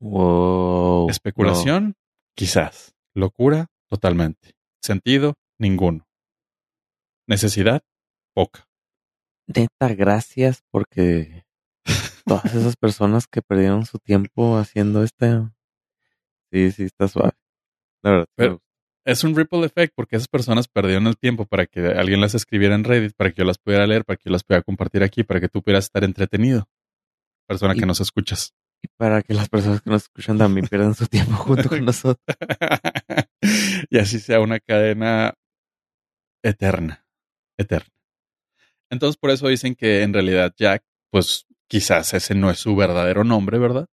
[0.00, 1.08] Wow.
[1.08, 1.96] Especulación,
[2.34, 2.94] quizás.
[3.14, 4.54] Locura, totalmente.
[4.82, 6.06] Sentido, ninguno.
[7.26, 7.82] Necesidad,
[8.34, 8.68] poca.
[9.46, 11.46] Neta, gracias porque
[12.26, 15.48] todas esas personas que perdieron su tiempo haciendo este.
[16.52, 17.32] Sí, sí, está suave.
[18.02, 18.26] La verdad.
[18.36, 18.63] Pero-.
[19.06, 22.74] Es un ripple effect porque esas personas perdieron el tiempo para que alguien las escribiera
[22.74, 25.24] en Reddit, para que yo las pudiera leer, para que yo las pudiera compartir aquí,
[25.24, 26.66] para que tú pudieras estar entretenido.
[27.46, 28.54] Persona que nos escuchas.
[28.82, 32.24] Y para que las personas que nos escuchan también pierdan su tiempo junto con nosotros.
[33.90, 35.34] y así sea una cadena
[36.42, 37.06] eterna,
[37.58, 37.92] eterna.
[38.90, 43.24] Entonces por eso dicen que en realidad Jack, pues quizás ese no es su verdadero
[43.24, 43.86] nombre, ¿verdad?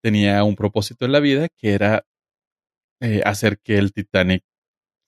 [0.00, 2.04] Tenía un propósito en la vida que era
[3.00, 4.44] eh, hacer que el Titanic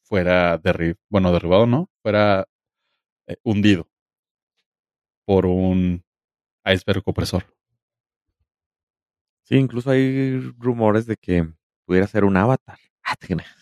[0.03, 2.47] fuera derribado, bueno, derribado no, fuera
[3.27, 3.89] eh, hundido
[5.25, 6.05] por un
[6.65, 7.47] iceberg opresor.
[9.45, 11.49] Sí, incluso hay rumores de que
[11.85, 12.79] pudiera ser un avatar.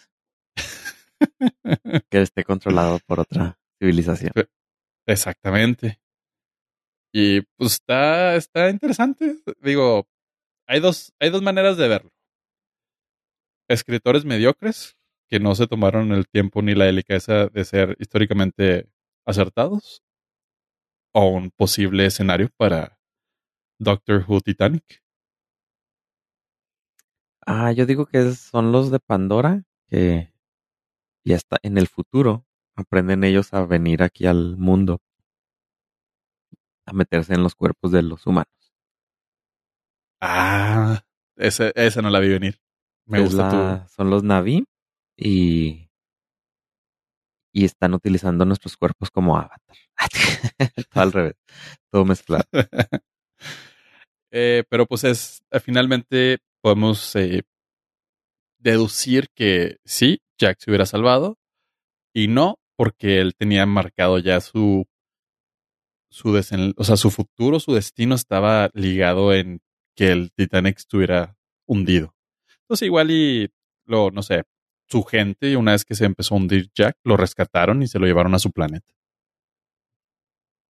[2.11, 4.33] Que esté controlado por otra civilización.
[5.07, 6.01] Exactamente.
[7.13, 9.37] Y pues está, está interesante.
[9.61, 10.07] Digo,
[10.67, 12.11] hay dos, hay dos maneras de verlo.
[13.69, 14.97] Escritores mediocres
[15.29, 18.89] que no se tomaron el tiempo ni la delicadeza de ser históricamente
[19.27, 20.03] acertados.
[21.13, 22.99] O un posible escenario para
[23.79, 25.03] Doctor Who Titanic.
[27.47, 30.33] Ah, yo digo que son los de Pandora que
[31.25, 32.47] ya está en el futuro.
[32.77, 35.01] Aprenden ellos a venir aquí al mundo
[36.89, 38.49] a meterse en los cuerpos de los humanos.
[40.21, 41.05] Ah,
[41.37, 42.59] ese, esa no la vi venir.
[43.09, 44.65] Me gusta la- Son los Navi
[45.17, 45.89] y,
[47.53, 49.77] y están utilizando nuestros cuerpos como avatar.
[50.93, 51.35] todo al revés,
[51.91, 52.45] todo mezclado.
[54.31, 57.45] Eh, pero pues es, eh, finalmente podemos eh,
[58.59, 61.39] deducir que sí, Jack se hubiera salvado
[62.15, 64.85] y no porque él tenía marcado ya su
[66.11, 69.61] su desen- o sea, su futuro, su destino estaba ligado en
[69.97, 71.37] que el Titanic estuviera
[71.67, 72.15] hundido.
[72.69, 73.51] Entonces igual y
[73.87, 74.45] lo no sé,
[74.87, 78.07] su gente una vez que se empezó a hundir Jack lo rescataron y se lo
[78.07, 78.93] llevaron a su planeta.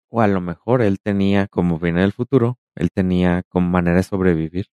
[0.09, 4.03] O a lo mejor él tenía, como viene del futuro, él tenía como manera de
[4.03, 4.67] sobrevivir.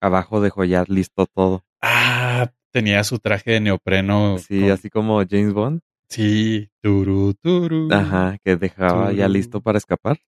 [0.00, 1.64] Abajo dejó ya listo todo.
[1.80, 4.38] Ah, tenía su traje de neopreno.
[4.38, 5.80] Sí, con- así como James Bond.
[6.08, 7.88] Sí, turu, turu.
[7.92, 10.18] Ajá, que dejaba ya listo para escapar.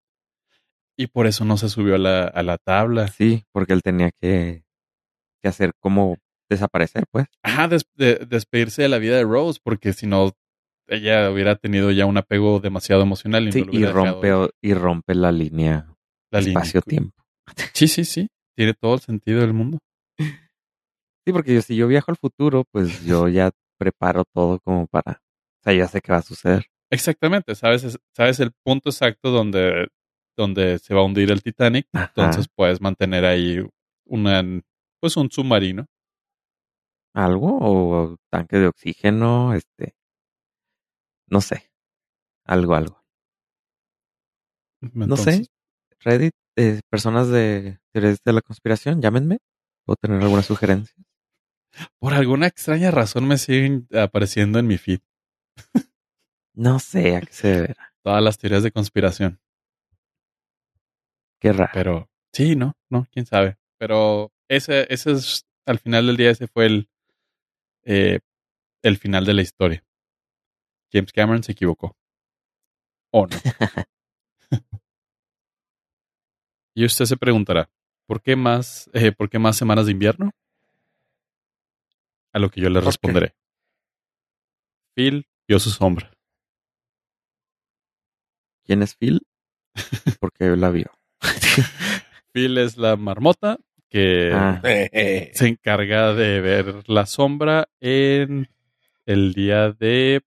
[0.96, 3.08] Y por eso no se subió a la, a la tabla.
[3.08, 4.64] Sí, porque él tenía que,
[5.42, 6.18] que hacer como
[6.54, 7.26] desaparecer, pues.
[7.42, 10.32] Ajá, des- de- despedirse de la vida de Rose, porque si no,
[10.88, 14.74] ella hubiera tenido ya un apego demasiado emocional y Sí, no y rompe, dejado y
[14.74, 15.86] rompe la línea
[16.30, 17.22] la espacio-tiempo.
[17.74, 18.28] Sí, sí, sí.
[18.56, 19.78] Tiene todo el sentido del mundo.
[21.26, 25.12] Sí, porque yo, si yo viajo al futuro, pues yo ya preparo todo como para...
[25.12, 26.66] O sea, ya sé qué va a suceder.
[26.90, 29.88] Exactamente, sabes, es- sabes el punto exacto donde,
[30.36, 32.12] donde se va a hundir el Titanic, Ajá.
[32.14, 33.58] entonces puedes mantener ahí
[34.06, 34.42] una,
[35.00, 35.86] pues un submarino.
[37.14, 39.94] Algo o tanque de oxígeno, este,
[41.28, 41.70] no sé,
[42.44, 43.04] algo, algo.
[44.80, 45.46] No sé,
[46.00, 49.38] Reddit, eh, personas de teorías de la conspiración, llámenme,
[49.86, 50.94] puedo tener alguna sugerencia.
[51.98, 55.00] Por alguna extraña razón me siguen apareciendo en mi feed
[56.54, 59.40] No sé a qué se deberá, todas las teorías de conspiración.
[61.40, 61.70] qué raro.
[61.72, 63.56] Pero sí, no, no, quién sabe.
[63.78, 66.88] Pero ese, ese es, al final del día, ese fue el,
[67.84, 68.20] eh,
[68.82, 69.84] el final de la historia.
[70.92, 71.96] James Cameron se equivocó.
[73.10, 73.36] ¿O no?
[76.74, 77.70] y usted se preguntará,
[78.06, 80.30] ¿por qué más, eh, ¿por qué más semanas de invierno?
[82.32, 83.34] A lo que yo le responderé.
[84.94, 86.12] Phil vio su sombra.
[88.64, 89.26] ¿Quién es Phil?
[90.20, 90.90] Porque la vio.
[92.32, 93.58] Phil es la marmota
[93.94, 94.60] que Ah.
[95.34, 98.48] se encarga de ver la sombra en
[99.06, 100.24] el día de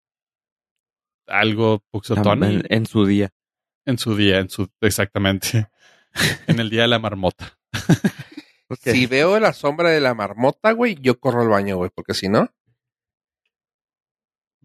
[1.28, 3.34] algo Puxotoni en, en su día.
[3.86, 5.68] en su día, en su exactamente
[6.48, 7.60] en el día de la marmota.
[8.82, 12.28] Si veo la sombra de la marmota, güey, yo corro al baño, güey, porque si
[12.28, 12.50] no,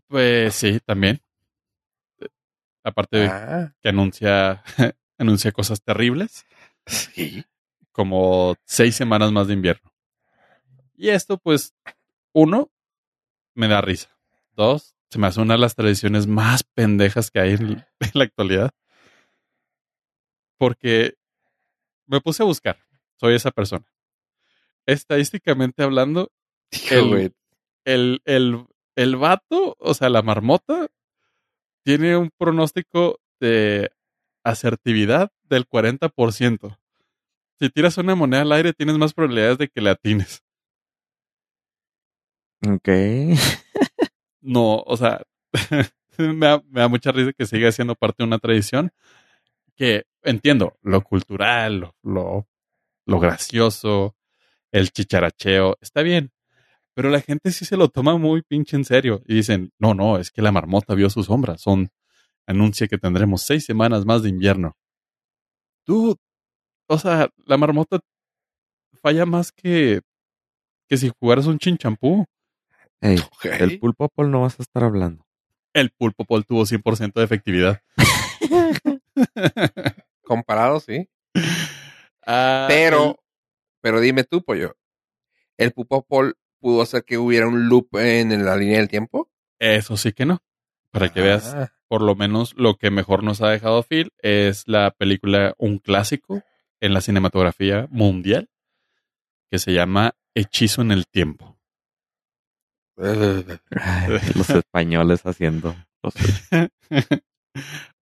[0.09, 1.22] Pues sí, también.
[2.82, 4.64] Aparte de ah, que anuncia
[5.18, 6.46] anuncia cosas terribles,
[6.84, 7.44] sí.
[7.93, 9.93] Como seis semanas más de invierno.
[10.97, 11.74] Y esto, pues,
[12.32, 12.70] uno,
[13.55, 14.09] me da risa.
[14.55, 17.62] Dos, se me hace una de las tradiciones más pendejas que hay en,
[18.01, 18.70] en la actualidad.
[20.59, 21.14] Porque
[22.07, 22.78] me puse a buscar.
[23.18, 23.84] Soy esa persona.
[24.86, 26.30] Estadísticamente hablando,
[26.90, 27.32] El-
[27.84, 28.66] el, el,
[28.97, 30.88] el vato, o sea, la marmota,
[31.84, 33.90] tiene un pronóstico de
[34.45, 36.78] asertividad del 40%.
[37.62, 40.42] Si tiras una moneda al aire, tienes más probabilidades de que le atines.
[42.66, 42.88] Ok.
[44.40, 45.22] No, o sea,
[46.18, 48.90] me, da, me da mucha risa que siga siendo parte de una tradición
[49.76, 52.48] que entiendo, lo cultural, lo, lo,
[53.06, 54.16] lo gracioso,
[54.72, 56.32] el chicharacheo, está bien.
[56.94, 60.18] Pero la gente sí se lo toma muy pinche en serio y dicen, no, no,
[60.18, 61.90] es que la marmota vio su sombra, son,
[62.44, 64.76] anuncia que tendremos seis semanas más de invierno.
[65.84, 66.18] Tú,
[66.88, 68.00] o sea, la marmota
[69.02, 70.00] falla más que,
[70.88, 72.24] que si jugaras un chinchampú.
[73.00, 75.24] Del pulpo Paul no vas a estar hablando.
[75.74, 77.82] El pulpo pol tuvo 100% de efectividad.
[80.22, 81.08] Comparado, sí.
[82.26, 83.18] Ah, Pero,
[83.80, 84.76] pero dime tú, pollo.
[85.58, 89.28] ¿El Pupopol pudo hacer que hubiera un loop en la línea del tiempo?
[89.58, 90.42] el- eso sí que no.
[90.90, 94.64] Para que veas, Ah, por lo menos lo que mejor nos ha dejado Phil es
[94.66, 96.42] la película, un clásico
[96.82, 98.50] en la cinematografía mundial,
[99.50, 101.56] que se llama Hechizo en el Tiempo.
[102.98, 103.44] Ay,
[104.36, 106.14] los españoles haciendo los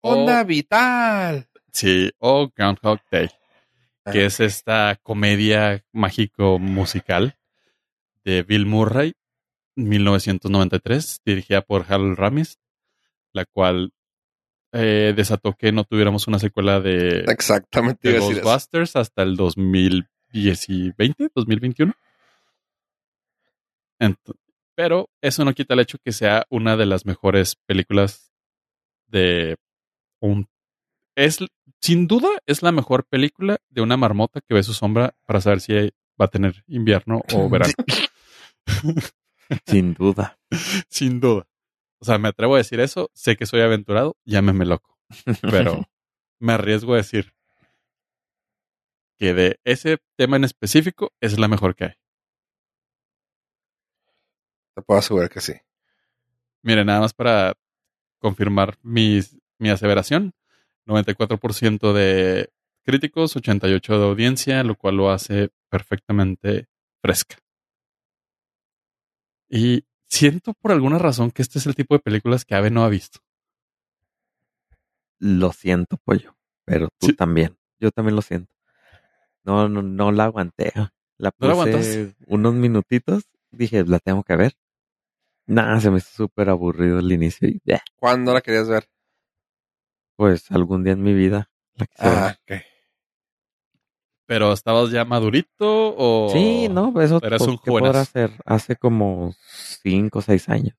[0.00, 1.48] Onda O- vital.
[1.72, 3.28] sí, o Groundhog Day,
[4.10, 7.36] que Ah, es esta comedia mágico musical
[8.24, 9.14] de Bill Murray,
[9.76, 12.58] 1993, dirigida por Harold Ramis,
[13.32, 13.92] la cual
[14.72, 18.12] eh, desató que no tuviéramos una secuela de, Exactamente.
[18.12, 18.18] de.
[18.18, 21.94] Ghostbusters hasta el 2010 y 20, 2021.
[24.00, 24.16] Ent-
[24.74, 28.32] pero eso no quita el hecho que sea una de las mejores películas
[29.08, 29.56] de
[30.20, 30.48] un...
[31.16, 31.38] Es,
[31.80, 35.60] sin duda, es la mejor película de una marmota que ve su sombra para saber
[35.60, 35.72] si
[36.20, 37.72] va a tener invierno o verano.
[39.66, 40.38] Sin duda.
[40.90, 41.46] sin duda.
[42.01, 43.11] O sea, me atrevo a decir eso.
[43.14, 44.99] Sé que soy aventurado, llámeme loco.
[45.42, 45.88] Pero
[46.38, 47.34] me arriesgo a decir
[49.18, 51.94] que de ese tema en específico es la mejor que hay.
[54.74, 55.55] Te puedo asegurar que sí.
[56.62, 57.55] Mire, nada más para
[58.20, 60.34] confirmar mis, mi aseveración.
[60.86, 62.51] 94% de
[62.84, 66.68] críticos, 88% de audiencia, lo cual lo hace perfectamente
[67.03, 67.36] fresca.
[69.51, 72.84] Y siento por alguna razón que este es el tipo de películas que Ave no
[72.84, 73.20] ha visto.
[75.20, 77.12] Lo siento, pollo, pero tú Sí.
[77.16, 77.56] también.
[77.80, 78.52] Yo también lo siento.
[79.44, 80.72] No, no, no la aguanté.
[81.16, 83.24] La ¿No la puse unos minutitos.
[83.50, 84.54] Dije, la tengo que ver.
[85.46, 87.48] Nada, se me hizo súper aburrido el inicio.
[87.48, 87.61] Y,
[87.96, 88.88] ¿Cuándo la querías ver?
[90.16, 92.18] pues algún día en mi vida la quise ver.
[92.18, 92.52] Ah, ok.
[94.28, 95.46] Pero estabas ya madurito
[95.96, 96.28] o.
[96.30, 98.12] Sí, no, pues eso eras pues, un ¿qué podrá jovenazo.
[98.12, 98.30] ser?
[98.44, 99.34] Hace como
[99.82, 100.76] cinco o seis años.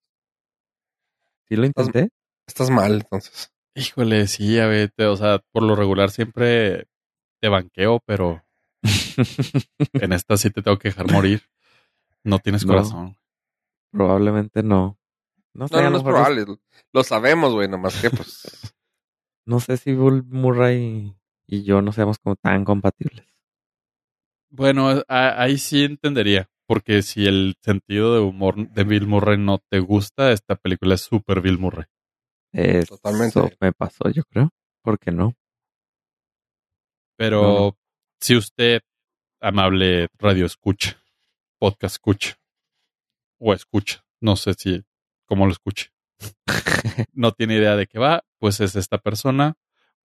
[1.48, 2.10] Sí lo intenté.
[2.48, 3.52] Estás mal, entonces.
[3.76, 6.86] Híjole, sí, a ver, te- o sea, por lo regular siempre
[7.42, 8.44] te banqueo, pero
[9.94, 11.42] en esta sí te tengo que dejar morir.
[12.24, 12.74] No tienes No.
[12.74, 13.18] corazón.
[13.92, 15.00] Probablemente no.
[15.56, 16.46] No sé, No, no, es probable.
[16.94, 18.44] Lo sabemos, güey, nomás que pues.
[19.46, 21.16] no sé si Bill Murray
[21.48, 23.26] y yo no seamos como tan compatibles.
[24.50, 29.60] Bueno, a- ahí sí entendería, porque si el sentido de humor de Bill Murray no
[29.70, 31.86] te gusta, esta película es súper Bill Murray.
[32.52, 33.58] Eso Totalmente.
[33.62, 34.50] me pasó, yo creo.
[34.84, 35.36] ¿Por qué no?
[37.18, 37.78] Pero No,
[38.20, 38.82] si usted,
[39.42, 41.02] amable radio escucha,
[41.60, 42.38] podcast escucha,
[43.40, 44.84] o escucha, no sé si,
[45.26, 45.92] cómo lo escuche,
[47.14, 49.56] no tiene idea de qué va, pues es esta persona,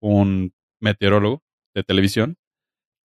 [0.01, 1.41] un meteorólogo
[1.73, 2.37] de televisión,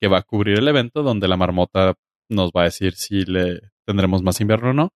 [0.01, 1.95] que va a cubrir el evento donde la marmota
[2.29, 4.91] nos va a decir si le tendremos más invierno o no.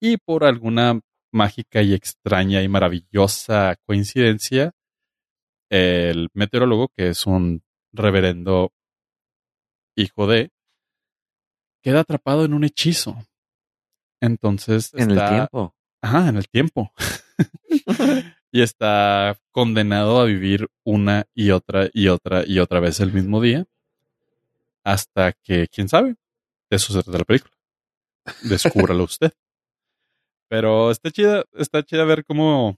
[0.00, 1.00] Y por alguna
[1.32, 4.72] mágica y extraña y maravillosa coincidencia,
[5.70, 8.72] el meteorólogo, que es un reverendo
[9.96, 10.50] hijo de,
[11.82, 13.16] queda atrapado en un hechizo.
[14.20, 15.74] Entonces en el tiempo.
[16.02, 16.92] Ajá, en el tiempo.
[18.52, 23.40] y está condenado a vivir una y otra y otra y otra vez el mismo
[23.40, 23.66] día.
[24.86, 26.10] Hasta que, quién sabe,
[26.70, 27.52] de eso se trata la película.
[28.42, 29.32] Descúbralo usted.
[30.48, 32.76] Pero está chida, está chida ver cómo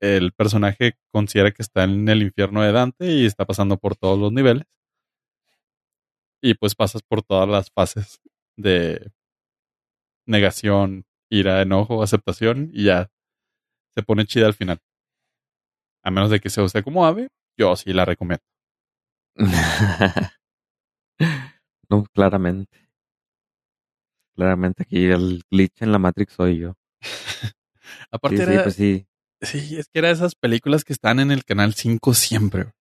[0.00, 4.18] el personaje considera que está en el infierno de Dante y está pasando por todos
[4.18, 4.64] los niveles.
[6.42, 8.18] Y pues pasas por todas las fases
[8.56, 9.12] de
[10.26, 13.08] negación, ira, enojo, aceptación y ya
[13.94, 14.80] se pone chida al final.
[16.02, 18.42] A menos de que sea usted como ave, yo sí la recomiendo.
[21.88, 22.88] no, claramente.
[24.34, 26.74] Claramente aquí el glitch en la Matrix soy yo.
[28.10, 29.06] Aparte Sí, sí, era, pues sí.
[29.42, 32.72] sí, es que era esas películas que están en el canal 5 siempre.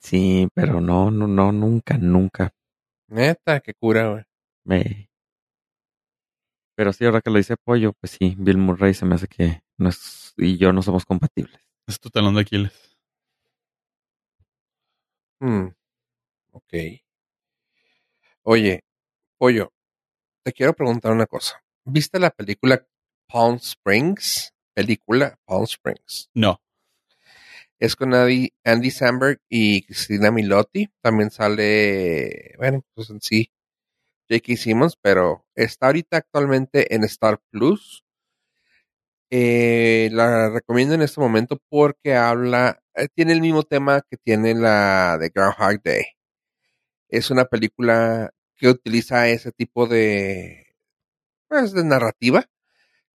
[0.00, 2.52] Sí, pero no, no, no, nunca, nunca
[3.08, 4.24] Neta, qué cura, güey.
[4.64, 5.08] me.
[6.74, 9.62] Pero sí, ahora que lo dice Pollo, pues sí, Bill Murray se me hace que
[9.78, 11.60] no es, y yo no somos compatibles.
[11.86, 12.72] Es tu talón de Aquiles.
[15.40, 15.68] Hmm,
[16.52, 16.74] Ok.
[18.42, 18.84] Oye,
[19.38, 19.72] Pollo,
[20.44, 21.62] te quiero preguntar una cosa.
[21.84, 22.86] ¿Viste la película
[23.26, 24.52] Palm Springs?
[24.74, 26.28] Película Palm Springs.
[26.34, 26.60] No.
[27.78, 30.88] Es con Andy, Andy Samberg y Cristina Milotti.
[31.00, 33.50] También sale, bueno, pues en sí,
[34.30, 34.56] J.K.
[34.56, 38.04] Simmons, pero está ahorita actualmente en Star Plus.
[39.30, 44.54] Eh, la recomiendo en este momento porque habla, eh, tiene el mismo tema que tiene
[44.54, 46.04] la de Groundhog Day.
[47.12, 50.74] Es una película que utiliza ese tipo de,
[51.46, 52.46] pues, de narrativa,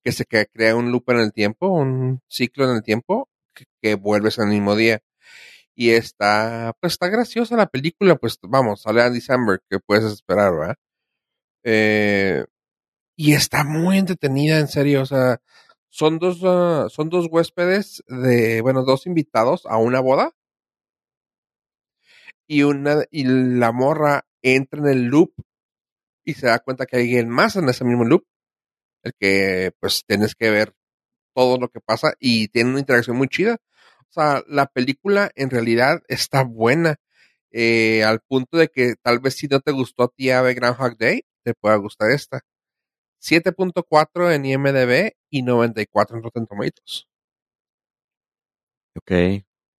[0.03, 3.29] que se crea un loop en el tiempo, un ciclo en el tiempo,
[3.81, 5.01] que, vuelves el mismo día.
[5.75, 10.51] Y está, pues está graciosa la película, pues vamos, sale Andy Samberg, que puedes esperar,
[10.53, 10.75] ¿verdad?
[11.63, 12.45] Eh,
[13.15, 15.39] y está muy entretenida, en serio, o sea,
[15.89, 20.31] son dos, uh, son dos huéspedes de, bueno, dos invitados a una boda.
[22.47, 25.33] Y una, y la morra entra en el loop
[26.23, 28.25] y se da cuenta que hay alguien más en ese mismo loop.
[29.03, 30.73] El que, pues, tienes que ver
[31.35, 33.57] todo lo que pasa y tiene una interacción muy chida.
[34.09, 36.95] O sea, la película en realidad está buena.
[37.51, 40.97] Eh, al punto de que tal vez si no te gustó a ti Ave Groundhog
[40.97, 42.41] Day, te pueda gustar esta.
[43.19, 47.07] 7.4 en IMDB y 94 en Rotten Tomatoes.
[48.97, 49.11] Ok,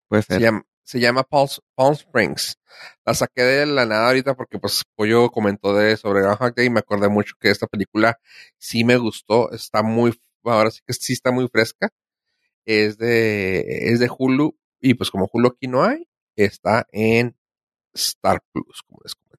[0.09, 0.41] puede Se ser.
[0.41, 2.59] llama, se llama Palm, Palm Springs.
[3.05, 6.71] La saqué de la nada ahorita porque pues Pollo comentó de sobre Groundhog Day y
[6.71, 8.21] me acordé mucho que esta película
[8.57, 9.51] sí me gustó.
[9.51, 11.91] Está muy, ahora sí que sí está muy fresca.
[12.65, 17.37] Es de, es de Hulu y pues como Hulu aquí no hay, está en
[17.93, 19.37] Star Plus, como les comenté.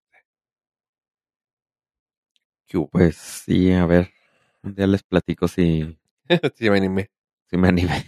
[2.92, 4.12] Pues sí, a ver.
[4.64, 5.98] Un día les platico si,
[6.56, 7.10] Sí, me animé.
[7.50, 8.06] si me animé.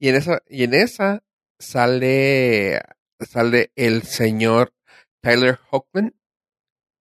[0.00, 1.22] Y en esa, y en esa
[1.62, 2.80] sale,
[3.20, 4.74] sale el señor
[5.20, 6.14] Tyler Hoechlin,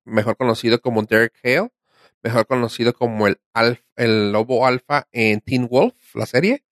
[0.06, 1.72] mejor conocido como Derek Hale,
[2.22, 6.64] mejor conocido como el, alf, el lobo alfa en Teen Wolf, la serie.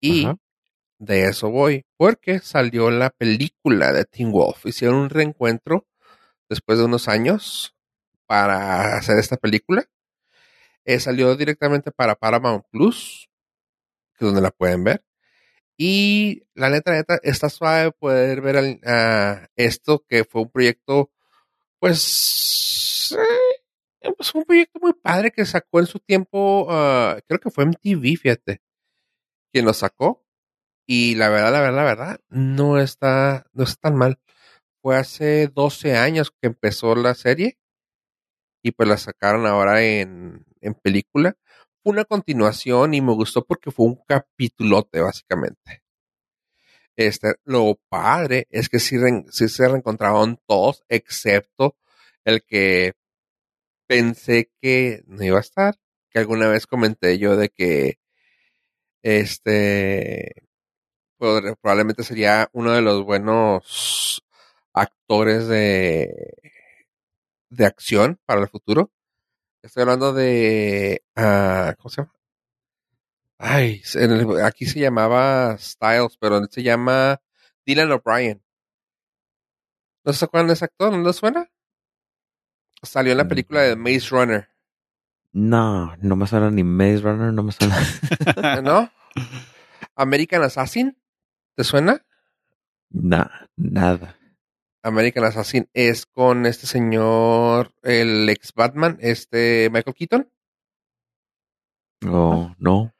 [0.00, 0.38] Y Ajá.
[0.98, 4.66] de eso voy, porque salió la película de Teen Wolf.
[4.66, 5.86] Hicieron un reencuentro
[6.48, 7.76] después de unos años
[8.26, 9.84] para hacer esta película.
[10.84, 13.28] Eh, salió directamente para Paramount Plus,
[14.16, 15.04] que es donde la pueden ver.
[15.78, 21.10] Y la neta, neta, está suave poder ver al- a esto que fue un proyecto,
[21.80, 23.16] pues,
[24.02, 27.64] eh, pues un proyecto muy padre que sacó en su tiempo, ah, creo que fue
[27.64, 28.62] MTV, fíjate,
[29.52, 30.24] quien lo sacó.
[30.86, 34.18] Y la verdad, la verdad, la verdad, no está, no está tan mal.
[34.82, 37.58] Fue hace 12 años que empezó la serie
[38.62, 41.36] y pues la sacaron ahora en, en película.
[41.84, 45.82] Una continuación y me gustó porque fue un capitulote, básicamente.
[46.96, 48.96] Este, lo padre es que sí,
[49.30, 51.76] se reencontraron todos, excepto
[52.24, 52.94] el que
[53.86, 55.76] pensé que no iba a estar,
[56.10, 57.98] que alguna vez comenté yo de que
[59.02, 60.48] este
[61.18, 64.24] probablemente sería uno de los buenos
[64.72, 66.34] actores de,
[67.50, 68.90] de acción para el futuro.
[69.68, 72.14] Estoy hablando de ah, ¿cómo se llama?
[73.38, 77.20] Ay, se- en el- aquí se llamaba Styles, pero se llama
[77.66, 78.42] Dylan O'Brien.
[80.06, 80.90] ¿No se acuerdan de ese actor?
[80.90, 81.50] ¿No les suena?
[82.82, 84.48] Salió en la película de Maze Runner,
[85.32, 87.76] No, no me suena ni Maze Runner, no me suena.
[88.62, 88.90] ¿no?
[89.96, 90.96] American Assassin,
[91.56, 92.02] ¿te suena?
[92.88, 94.16] Nah, nada.
[94.82, 100.30] American Assassin es con este señor, el ex Batman, este Michael Keaton.
[102.00, 102.54] No.
[102.58, 102.92] No.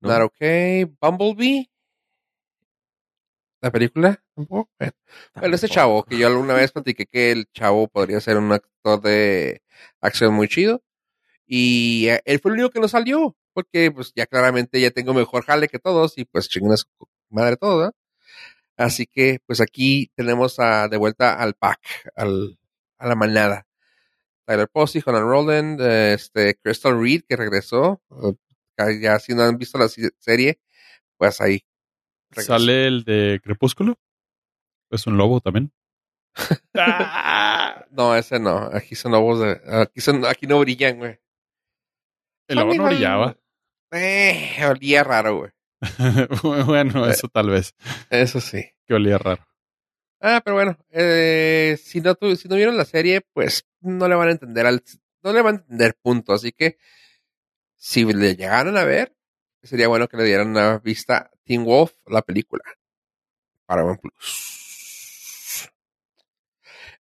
[0.00, 0.84] Not okay.
[1.00, 1.68] Bumblebee.
[3.62, 4.70] La película, tampoco.
[4.78, 4.92] Bueno,
[5.34, 5.74] Bueno, ese Tampoco.
[5.74, 9.62] chavo, que yo alguna vez platiqué que el chavo podría ser un actor de
[10.00, 10.82] acción muy chido.
[11.46, 15.12] Y eh, él fue el único que no salió, porque pues ya claramente ya tengo
[15.14, 16.60] mejor jale que todos y pues su
[17.30, 17.94] madre todo, ¿verdad?
[18.80, 22.58] Así que pues aquí tenemos a, de vuelta al pack, al,
[22.96, 23.66] a la manada.
[24.46, 28.00] Tyler Posey, Conan Roland, este, Crystal Reed que regresó.
[29.02, 30.60] ya si no han visto la serie,
[31.18, 31.62] pues ahí.
[32.30, 32.58] regresó.
[32.58, 33.98] ¿Sale el de Crepúsculo?
[34.90, 35.70] Es un lobo también.
[36.74, 37.84] ¡Ah!
[37.90, 38.70] No, ese no.
[38.72, 39.60] Aquí son lobos de.
[39.66, 41.20] Aquí, son, aquí no brillan, güey.
[42.48, 43.36] El lobo no brillaba.
[43.92, 45.50] Eh, olía raro, güey.
[46.42, 47.74] bueno, eso tal vez.
[48.10, 48.64] Eso sí.
[48.86, 49.46] Que olía raro.
[50.20, 54.14] Ah, pero bueno, eh, si, no tu- si no vieron la serie, pues no le
[54.14, 54.82] van a entender al,
[55.22, 56.32] no le van a entender punto.
[56.34, 56.76] Así que
[57.76, 59.16] si le llegaron a ver,
[59.62, 62.62] sería bueno que le dieran una vista a Teen Wolf, la película.
[63.66, 65.70] Para Plus.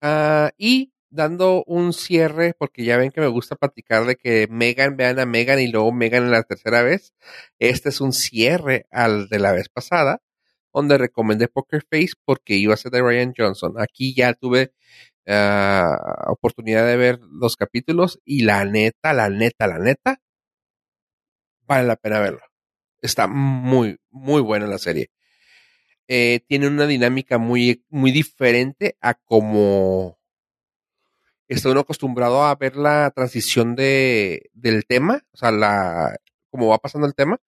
[0.02, 4.98] Ah, y dando un cierre, porque ya ven que me gusta platicar de que Megan
[4.98, 7.14] vean a Megan y luego Megan en la tercera vez.
[7.60, 10.22] Este es un cierre al de la vez pasada,
[10.74, 13.76] donde recomendé Poker Face porque iba a ser de Ryan Johnson.
[13.78, 14.74] Aquí ya tuve
[15.28, 20.22] ah, oportunidad de ver los capítulos y la neta, la neta, la neta,
[21.68, 22.42] vale la pena verlo.
[23.02, 25.12] Está muy, muy buena la serie.
[26.08, 30.21] Eh, tiene una dinámica muy, muy diferente a como
[31.56, 36.18] está uno acostumbrado a ver la transición de, del tema, o sea, la,
[36.50, 37.40] cómo va pasando el tema.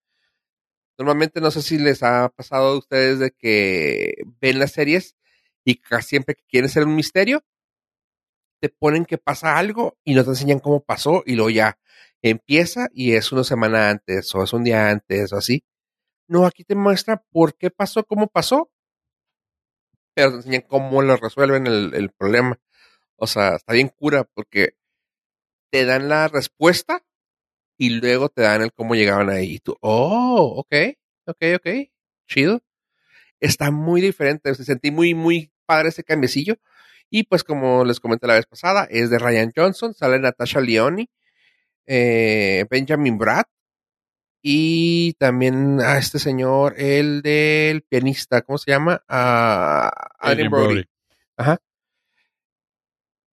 [0.97, 5.16] Normalmente no sé si les ha pasado a ustedes de que ven las series
[5.64, 7.43] y casi siempre que quieren ser un misterio,
[8.60, 11.80] te ponen que pasa algo y no te enseñan cómo pasó y luego ya
[12.22, 15.64] empieza y es una semana antes o es un día antes o así.
[16.28, 18.70] No, aquí te muestra por qué pasó, cómo pasó,
[20.14, 22.60] pero te enseñan cómo lo resuelven el, el problema.
[23.16, 24.76] O sea, está bien cura porque
[25.72, 27.03] te dan la respuesta
[27.78, 29.55] y luego te dan el cómo llegaban ahí.
[29.55, 30.76] Y tú, oh, ok,
[31.26, 31.68] ok, ok,
[32.28, 32.61] chido.
[33.39, 36.55] Está muy diferente, se sentí muy, muy padre ese cambiecillo.
[37.09, 41.09] Y pues como les comenté la vez pasada, es de Ryan Johnson, sale Natasha Leone,
[41.86, 43.47] eh, Benjamin Bratt
[44.41, 49.01] y también a este señor, el del pianista, ¿cómo se llama?
[49.07, 49.88] A
[50.20, 50.84] Adrian Adrien Brody.
[51.38, 51.59] Ajá.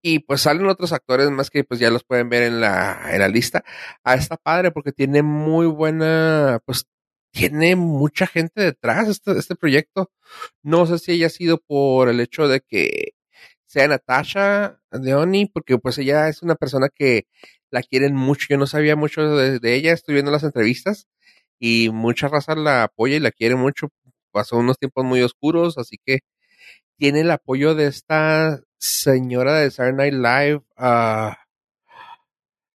[0.03, 3.20] Y pues salen otros actores más que pues ya los pueden ver en la, en
[3.20, 3.64] la lista.
[4.05, 6.86] Ah, está padre porque tiene muy buena, pues
[7.32, 10.11] tiene mucha gente detrás este, este proyecto.
[10.62, 13.12] No sé si haya sido por el hecho de que
[13.66, 17.26] sea Natasha Leoni, porque pues ella es una persona que
[17.70, 18.46] la quieren mucho.
[18.51, 21.07] Yo no sabía mucho de, de ella, estoy viendo las entrevistas
[21.61, 23.88] y mucha raza la apoya y la quiere mucho.
[24.32, 26.20] Pasó unos tiempos muy oscuros, así que
[27.01, 31.38] tiene el apoyo de esta señora de Saturday Night Live, ah,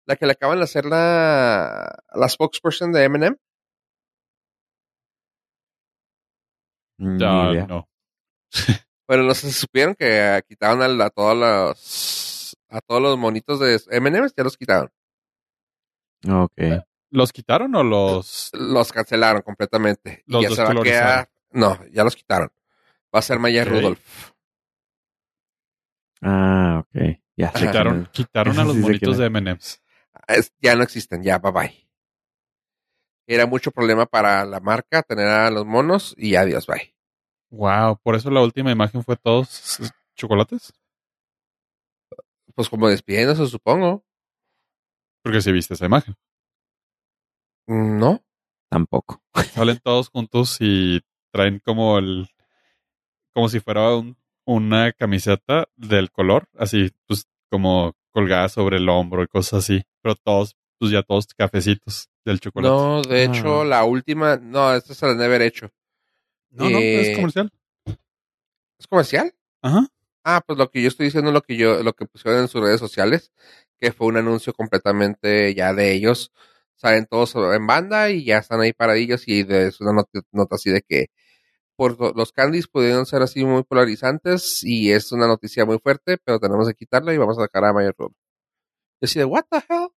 [0.05, 3.37] La que le acaban de hacer la, la spokesperson de Eminem.
[6.97, 7.67] Ya, idea.
[7.67, 7.89] no.
[9.05, 13.59] Bueno, no si supieron que ah, quitaron a, a todos los a todos los monitos
[13.59, 14.89] de Eminem, ya los quitaron.
[16.25, 16.85] Ok.
[17.09, 18.49] ¿Los quitaron o los...?
[18.53, 20.23] Los cancelaron completamente.
[20.25, 21.29] Los y ya se va a quedar.
[21.51, 22.49] No, ya los quitaron.
[23.13, 23.63] Va a ser Maya.
[23.65, 23.99] Rudolph.
[26.21, 27.19] Ah, ok.
[27.35, 29.81] Ya sé Quitaron, quitaron a los sí monitos de M&M's.
[30.27, 31.89] Es- ya no existen, ya, bye bye.
[33.27, 36.93] Era mucho problema para la marca tener a los monos y adiós, bye.
[37.51, 39.79] Wow, por eso la última imagen fue todos
[40.15, 40.73] chocolates.
[42.55, 44.03] Pues como despidiéndose, supongo.
[45.23, 46.15] Porque si viste esa imagen.
[47.67, 48.23] Mm, No.
[48.69, 49.21] Tampoco.
[49.53, 51.01] Salen todos juntos y
[51.31, 52.27] traen como el...
[53.33, 54.15] Como si fuera un-
[54.45, 59.83] una camiseta del color, así, pues como colgada sobre el hombro y cosas así.
[60.01, 62.73] Pero todos, pues ya todos cafecitos del chocolate.
[62.73, 63.23] No, de Ah.
[63.25, 65.69] hecho, la última, no, esta se la han de haber hecho.
[66.51, 67.51] no, no, Eh, es comercial.
[68.79, 69.33] ¿Es comercial?
[69.61, 69.87] Ajá.
[70.23, 72.47] Ah, pues lo que yo estoy diciendo es lo que yo, lo que pusieron en
[72.47, 73.31] sus redes sociales,
[73.79, 76.31] que fue un anuncio completamente ya de ellos.
[76.75, 80.55] Salen todos en banda y ya están ahí paradillos y de, es una nota, nota
[80.55, 81.07] así de que
[81.75, 86.17] por lo- los candies pudieron ser así muy polarizantes y es una noticia muy fuerte,
[86.23, 88.11] pero tenemos que quitarla y vamos a sacar a Mayor Road.
[89.01, 89.89] Yo así de, what the hell?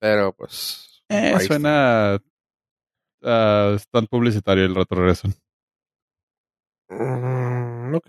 [0.00, 1.02] Pero pues...
[1.08, 2.18] Eh, suena
[3.22, 5.34] a stand publicitario el rato regresan.
[6.88, 8.08] Mm, ok.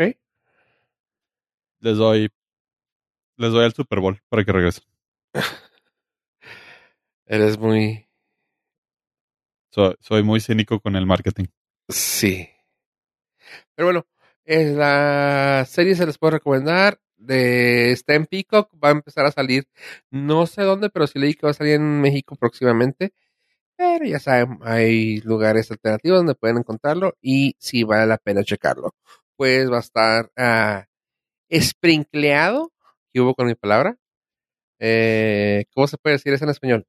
[1.80, 2.30] Les doy
[3.38, 4.84] les doy al Super Bowl para que regresen.
[7.26, 8.08] Eres muy...
[10.00, 11.46] Soy muy cínico con el marketing.
[11.92, 12.48] Sí.
[13.76, 14.06] Pero bueno,
[14.46, 17.00] la serie se les puede recomendar.
[17.18, 19.68] De está en Peacock, va a empezar a salir.
[20.10, 23.14] No sé dónde, pero sí leí que va a salir en México próximamente.
[23.78, 28.96] Pero ya saben, hay lugares alternativos donde pueden encontrarlo y sí vale la pena checarlo.
[29.38, 30.86] Pues va a estar ah,
[31.52, 32.72] sprinkleado,
[33.14, 33.98] que hubo con mi palabra.
[34.80, 36.88] Eh, ¿Cómo se puede decir eso en español?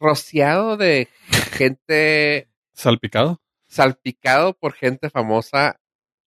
[0.00, 1.08] Rociado de
[1.52, 3.40] gente ¿Salpicado?
[3.74, 5.80] salpicado por gente famosa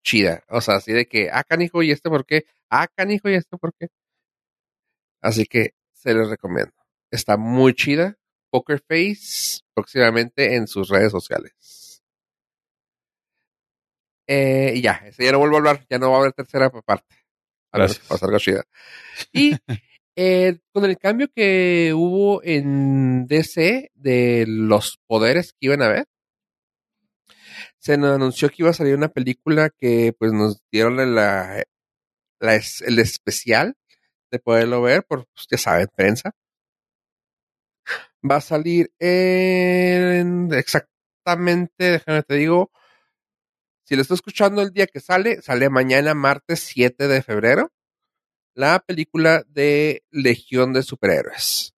[0.03, 0.43] chida.
[0.49, 2.45] O sea, así de que, ah, canijo, ¿y este por qué?
[2.69, 3.87] Ah, canijo, ¿y este por qué?
[5.21, 6.73] Así que se los recomiendo.
[7.11, 8.17] Está muy chida.
[8.49, 12.01] Poker Face próximamente en sus redes sociales.
[14.27, 16.69] Eh, y ya, ese ya no vuelvo a hablar, ya no va a haber tercera
[16.69, 17.15] parte.
[17.71, 18.05] A Gracias.
[18.07, 18.63] pase algo chida.
[19.31, 19.55] Y
[20.15, 26.07] eh, con el cambio que hubo en DC de los poderes que iban a ver,
[27.88, 31.63] se nos anunció que iba a salir una película que pues nos dieron la,
[32.41, 33.77] la el especial
[34.29, 36.33] de poderlo ver por, pues, ya saben, prensa.
[38.29, 42.71] Va a salir en exactamente, déjame te digo,
[43.85, 47.71] si lo estoy escuchando el día que sale, sale mañana martes 7 de febrero,
[48.53, 51.73] la película de Legión de Superhéroes.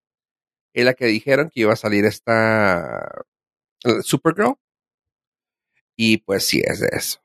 [0.73, 3.27] Es la que dijeron que iba a salir esta
[4.03, 4.57] Supergirl.
[6.01, 7.19] Y pues sí, es de eso.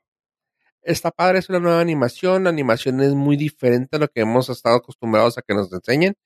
[0.82, 2.44] Está padre, es una nueva animación.
[2.44, 6.16] La animación es muy diferente a lo que hemos estado acostumbrados a que nos enseñen.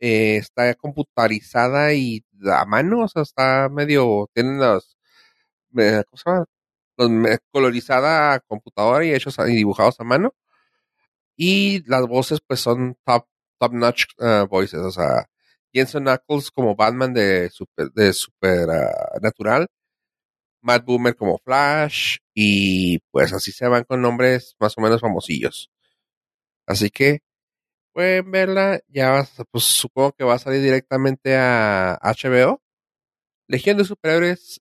[0.00, 4.28] Eh, está computarizada y a mano, o sea, está medio.
[4.34, 4.98] Tienen los.
[5.78, 7.38] eh, ¿Cómo se llama?
[7.52, 10.34] Colorizada a computadora y hechos y dibujados a mano.
[11.36, 13.26] Y las voces, pues son top,
[13.58, 14.80] top notch eh, voices.
[14.80, 15.26] O sea,
[15.72, 19.68] Jensen Knuckles como Batman de Super, de super ah, Natural.
[20.62, 25.70] Matt Boomer como Flash y pues así se van con nombres más o menos famosillos.
[26.66, 27.20] Así que
[27.94, 32.62] pueden verla, ya vas- pues supongo que va a salir directamente a HBO.
[33.48, 34.60] Legión de Superhéroes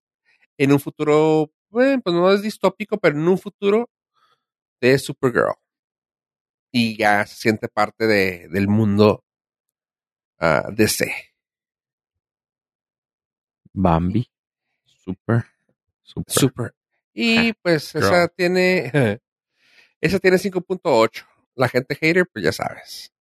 [0.58, 3.90] en un futuro, bueno, pues no es distópico, pero en un futuro
[4.82, 5.54] de Supergirl.
[6.72, 9.26] Y ya se siente parte de, del mundo
[10.40, 11.06] ah, DC.
[13.74, 14.26] Bambi.
[14.86, 15.46] Super.
[16.08, 16.34] Super.
[16.34, 16.76] Super.
[17.14, 18.06] Y pues Girl.
[18.06, 18.92] esa tiene,
[20.02, 21.26] esa tiene 5.8.
[21.56, 23.12] La gente hater, pues ya sabes.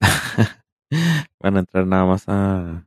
[1.40, 2.86] Van a entrar nada más a,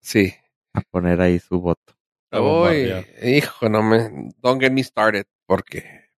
[0.00, 0.34] Sí.
[0.74, 1.94] a poner ahí su voto.
[2.32, 4.30] Uy, hijo, no me.
[4.38, 6.10] Don't get me started, porque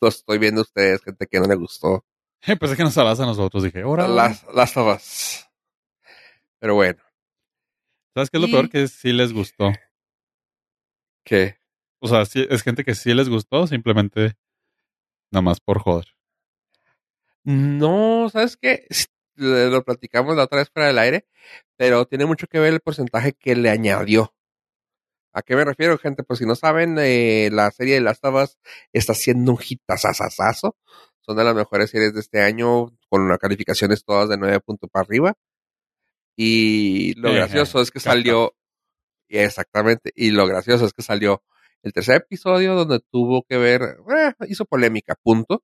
[0.00, 2.04] lo estoy viendo a ustedes, gente que no le gustó.
[2.60, 3.62] Pensé que nos hablas a nosotros.
[3.62, 4.08] Dije, ahora.
[4.08, 5.46] Las, las Us.
[6.58, 7.02] Pero bueno,
[8.14, 8.70] ¿Sabes qué es lo Y- peor?
[8.70, 9.70] Que sí les gustó.
[11.26, 11.58] Que
[11.98, 14.36] O sea, sí, es gente que sí les gustó, simplemente
[15.30, 16.06] nada más por joder.
[17.44, 18.86] no, ¿sabes qué?
[19.36, 21.26] lo platicamos la otra vez fuera del aire,
[21.76, 24.34] pero tiene mucho que ver el porcentaje que le añadió.
[25.34, 26.22] ¿A qué me refiero, gente?
[26.22, 28.58] Pues si no saben, eh, la serie de Last of Us
[28.94, 30.76] está siendo un hitazazazazo.
[31.20, 34.88] Son de las mejores series de este año, con las calificaciones todas de 9 puntos
[34.90, 35.34] para arriba.
[36.36, 38.54] Y lo gracioso es que salió,
[39.28, 41.42] exactamente, y lo gracioso es que salió
[41.82, 45.62] el tercer episodio donde tuvo que ver, eh, hizo polémica, punto.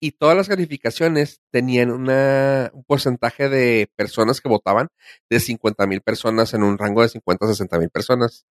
[0.00, 4.88] Y todas las calificaciones tenían una, un porcentaje de personas que votaban
[5.30, 8.44] de 50 mil personas en un rango de 50 a 60 mil personas.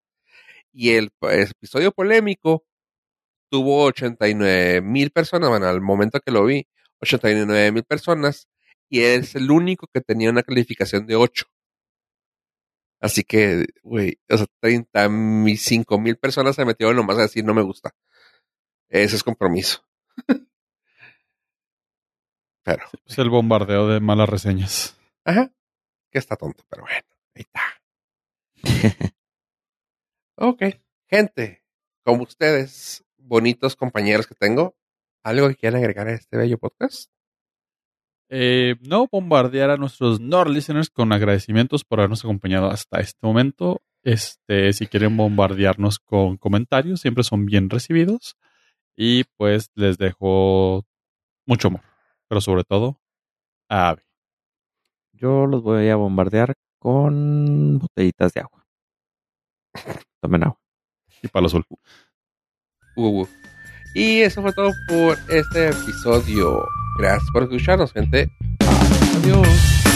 [0.73, 2.65] Y el, pues, episodio polémico
[3.51, 6.67] tuvo 89 mil personas, bueno, al momento que lo vi,
[7.01, 8.47] 89 mil personas,
[8.89, 11.45] y es el único que tenía una calificación de 8.
[13.03, 17.61] Así que, güey, o sea, 35 mil personas se metieron nomás a decir no me
[17.61, 17.93] gusta.
[18.87, 19.83] Ese es compromiso.
[22.63, 24.97] Pero, Es el bombardeo de malas reseñas.
[25.25, 25.51] ajá,
[26.11, 27.01] que está tonto, pero bueno,
[27.35, 27.61] ahí está.
[30.35, 30.63] Ok,
[31.09, 31.61] gente,
[32.03, 34.75] como ustedes, bonitos compañeros que tengo,
[35.23, 37.11] ¿algo que quieran agregar a este bello podcast?
[38.35, 43.83] Eh, no bombardear a nuestros Nord listeners con agradecimientos por habernos acompañado hasta este momento.
[44.01, 48.35] Este, si quieren bombardearnos con comentarios, siempre son bien recibidos.
[48.97, 50.83] Y pues les dejo
[51.45, 51.81] mucho amor.
[52.27, 52.99] Pero sobre todo,
[53.69, 54.03] a Ave.
[55.11, 58.65] Yo los voy a bombardear con botellitas de agua.
[60.21, 60.59] Tomen agua.
[61.21, 61.63] Y palo azul.
[62.95, 63.27] Uh, uh.
[63.93, 66.65] Y eso fue todo por este episodio.
[66.97, 68.29] Gracias por escucharnos, gente.
[69.17, 69.92] Adiós.